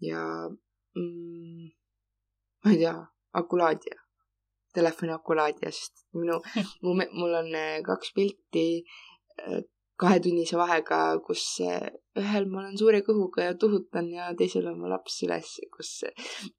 [0.00, 0.20] ja
[0.96, 1.70] mm,
[2.64, 2.96] ma ei tea,
[3.32, 3.96] akulaadja,
[4.74, 6.40] telefoni akulaadja, sest minu,
[6.82, 8.66] mu, mul on eh, kaks pilti
[10.02, 11.86] kahetunnise vahega, kus eh,
[12.18, 15.92] ühel ma olen suure kõhuga ja tuhutan ja teisel on mu laps üles, kus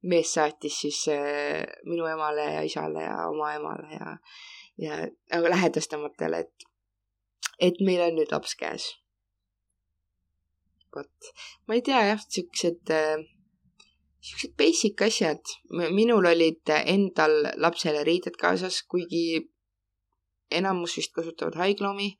[0.10, 4.16] mees saatis siis eh, minu emale ja isale ja oma emale ja,
[4.86, 5.00] ja
[5.34, 6.68] nagu lähedastamatele, et,
[7.70, 8.90] et meil on nüüd laps käes.
[10.94, 11.32] vot,
[11.68, 12.92] ma ei tea jah, siuksed,
[14.22, 15.56] siuksed basic asjad.
[15.72, 19.42] minul olid endal lapsele riided kaasas, kuigi
[20.54, 22.14] enamus vist kasutavad haiglaomi.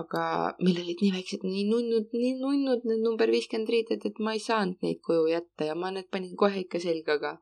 [0.00, 0.24] Aga
[0.64, 4.42] meil olid nii väiksed, nii nunnud, nii nunnud need number viiskümmend riided, et ma ei
[4.42, 7.32] saanud neid koju jätta ja ma need panin kohe ikka selga ka.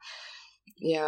[0.92, 1.06] ja,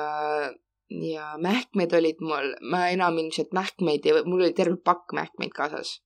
[1.10, 5.98] ja mähkmed olid mul, ma enam ilmselt mähkmeid ja mul oli terve pakk mähkmeid kaasas.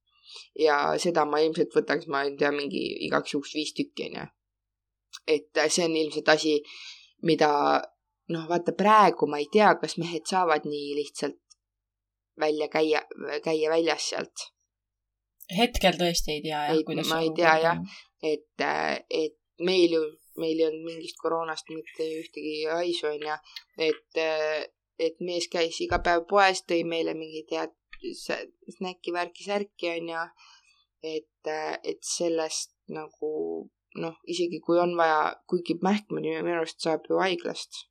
[0.59, 4.27] ja seda ma ilmselt võtaks, ma ei tea, mingi igaks juhuks viis tükki onju.
[5.37, 6.59] et see on ilmselt asi,
[7.23, 7.53] mida
[8.35, 11.39] noh, vaata praegu ma ei tea, kas mehed saavad nii lihtsalt
[12.39, 13.03] välja käia,
[13.45, 14.49] käia väljas sealt.
[15.57, 17.09] Hetkel tõesti ei tea jah, kuidas.
[17.11, 17.83] ma ei tea jah,
[18.23, 18.67] et,
[19.09, 20.03] et meil ju,
[20.41, 23.39] meil ei olnud mingist koroonast mitte ühtegi haisu onju,
[23.89, 24.21] et,
[25.09, 27.75] et mees käis iga päev poes, tõi meile mingeid head
[28.77, 30.29] snäkki, värki, särki onju.
[31.03, 31.51] et,
[31.87, 33.31] et sellest nagu
[33.99, 37.87] noh, isegi kui on vaja, kuigi mähkmeni minu arust saab ju haiglast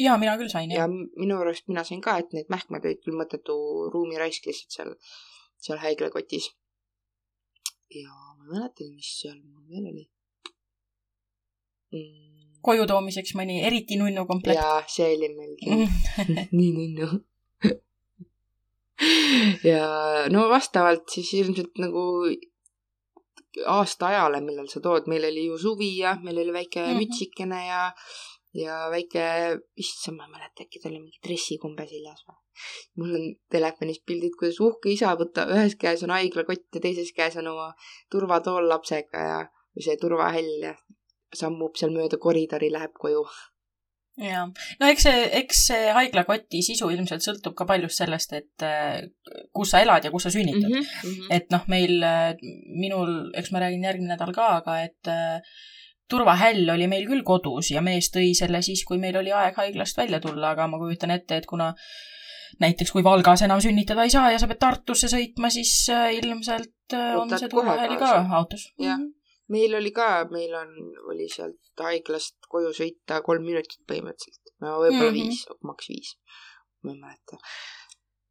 [0.00, 0.84] jaa, mina küll sain, jah.
[0.84, 3.56] ja minu arust mina sain ka, et need mähkmed olid küll mõttetu
[3.94, 4.94] ruumiraisk lihtsalt seal,
[5.60, 6.50] seal haiglakotis.
[7.94, 10.04] ja ma ei mäletagi, mis seal mul veel oli
[11.92, 12.60] mm..
[12.66, 14.60] koju toomiseks mõni eriti nunnu komplekt.
[14.60, 15.86] jaa, see oli meil küll
[16.58, 17.08] nii nunnu
[19.64, 19.84] ja
[20.32, 22.04] no vastavalt siis ilmselt nagu
[23.66, 27.00] aastaajale, millal sa tood, meil oli ju suvi ja meil oli väike mm -hmm.
[27.00, 27.80] mütsikene ja
[28.54, 29.22] ja väike,
[29.76, 32.39] issand, ma ei mäleta, äkki tal oli mingi dressikumbe seljas või.
[33.00, 37.36] Mul on telefonis pildid, kuidas uhke isa võtab, ühes käes on haiglakott ja teises käes
[37.40, 37.70] on oma
[38.12, 39.38] turvatool lapsega ja,
[39.76, 40.74] või see turvahäll ja
[41.36, 43.24] sammub seal mööda koridori, läheb koju.
[44.20, 44.44] ja,
[44.80, 49.02] no eks see, eks see haiglakoti sisu ilmselt sõltub ka paljust sellest, et äh,
[49.54, 50.88] kus sa elad ja kus sa sünnitad mm.
[51.02, 51.28] -hmm.
[51.36, 52.34] et noh, meil, äh,
[52.80, 55.38] minul, eks ma räägin järgmine nädal ka, aga et äh,
[56.10, 59.98] turvahäll oli meil küll kodus ja mees tõi selle siis, kui meil oli aeg haiglast
[60.00, 61.70] välja tulla, aga ma kujutan ette, et kuna
[62.58, 66.96] näiteks kui Valgas enam sünnitada ei saa ja sa pead Tartusse sõitma, siis äh, ilmselt
[66.96, 68.68] äh, on Võtad see turvahäll ka autos.
[68.78, 69.12] jah, mhm.
[69.48, 70.72] meil oli ka, meil on,
[71.12, 75.28] oli sealt haiglast koju sõita kolm minutit põhimõtteliselt, no võib-olla mm -hmm.
[75.30, 76.16] viis, maks viis,
[76.82, 77.38] ma ei mäleta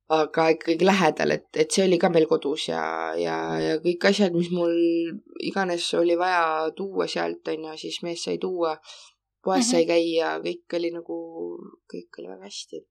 [0.09, 2.81] aga ikkagi lähedal, et, et see oli ka meil kodus ja,
[3.17, 4.73] ja, ja kõik asjad, mis mul
[5.45, 8.77] iganes oli vaja tuua sealt, onju, siis mees sai tuua.
[9.43, 9.71] poes mm -hmm.
[9.71, 11.17] sai käia, kõik oli nagu,
[11.93, 12.81] kõik oli väga hästi.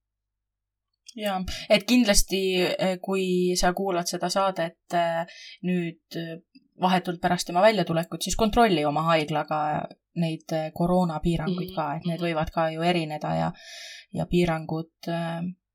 [1.16, 1.38] Jaa,
[1.70, 6.34] et kindlasti, eh, kui sa kuulad seda saadet eh, nüüd eh,
[6.80, 9.60] vahetult pärast tema väljatulekut, siis kontrolli oma haiglaga
[10.18, 13.48] neid koroonapiiranguid ka, et need võivad ka ju erineda ja,
[14.14, 15.10] ja piirangud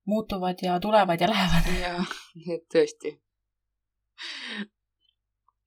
[0.07, 1.67] muutuvad ja tulevad ja lähevad.
[1.81, 2.15] jah,
[2.55, 3.17] et tõesti.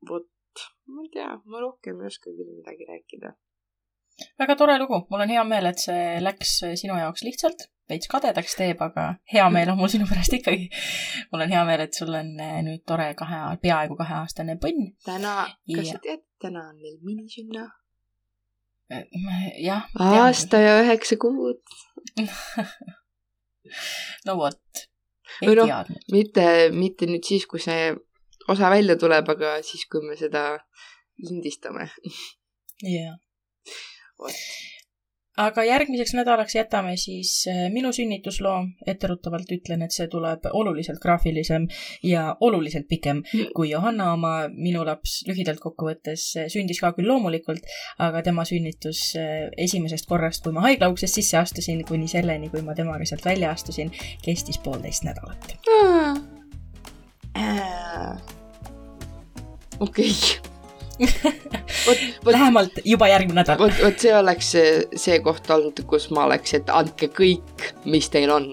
[0.08, 3.36] vot, ma ei tea, ma rohkem ei oska küll midagi rääkida.
[4.40, 8.56] Väga tore lugu, mul on hea meel, et see läks sinu jaoks lihtsalt, veits kadedaks
[8.58, 10.68] teeb, aga hea meel on mul sinu pärast ikkagi.
[11.32, 14.92] mul on hea meel, et sul on eh, nüüd tore kahe, peaaegu kaheaastane põnn.
[15.06, 15.38] täna,
[15.72, 15.96] kas ja...
[15.96, 17.68] sa tead, täna on meil minisünna?
[19.58, 19.88] Jah.
[19.98, 21.58] aasta ja üheksa kuud
[24.26, 24.82] no vot,
[25.42, 26.04] ei no, teadnud.
[26.14, 27.90] mitte, mitte nüüd siis, kui see
[28.46, 30.52] osa välja tuleb, aga siis, kui me seda
[31.18, 31.88] lindistame.
[32.86, 33.16] jah.
[33.16, 33.95] vot
[35.36, 38.56] aga järgmiseks nädalaks jätame siis äh, minu sünnitusloo.
[38.86, 41.66] etteruttavalt ütlen, et see tuleb oluliselt graafilisem
[42.02, 43.22] ja oluliselt pikem
[43.54, 44.48] kui Johanna oma.
[44.56, 50.42] minu laps lühidalt kokkuvõttes äh, sündis ka küll loomulikult, aga tema sünnitus äh, esimesest korrast,
[50.44, 53.92] kui ma haigla uksest sisse astusin, kuni selleni, kui ma temaga sealt välja astusin,
[54.24, 55.56] kestis poolteist nädalat.
[59.80, 60.55] okei okay
[62.26, 63.58] lähemalt juba järgmine nädal.
[63.58, 68.08] vot, vot see oleks see, see koht olnud, kus ma oleks, et andke kõik, mis
[68.12, 68.50] teil on.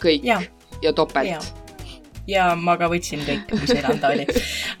[0.00, 0.40] kõik ja,
[0.82, 1.59] ja topelt
[2.30, 4.26] ja ma ka võtsin kõik, mis neil anda oli.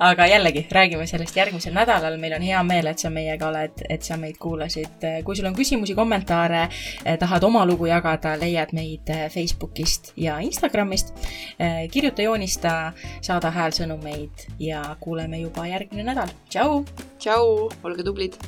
[0.08, 4.06] aga jällegi, räägime sellest järgmisel nädalal, meil on hea meel, et sa meiega oled, et
[4.06, 5.06] sa meid kuulasid.
[5.24, 6.66] kui sul on küsimusi, kommentaare,
[7.04, 11.14] eh, tahad oma lugu jagada, leiad meid eh, Facebookist ja Instagramist.
[11.58, 16.32] Eh, kirjuta, joonista, saada häälsõnumeid ja kuuleme juba järgmine nädal.
[16.48, 16.84] tšau!
[17.18, 18.38] tšau, olge tublid!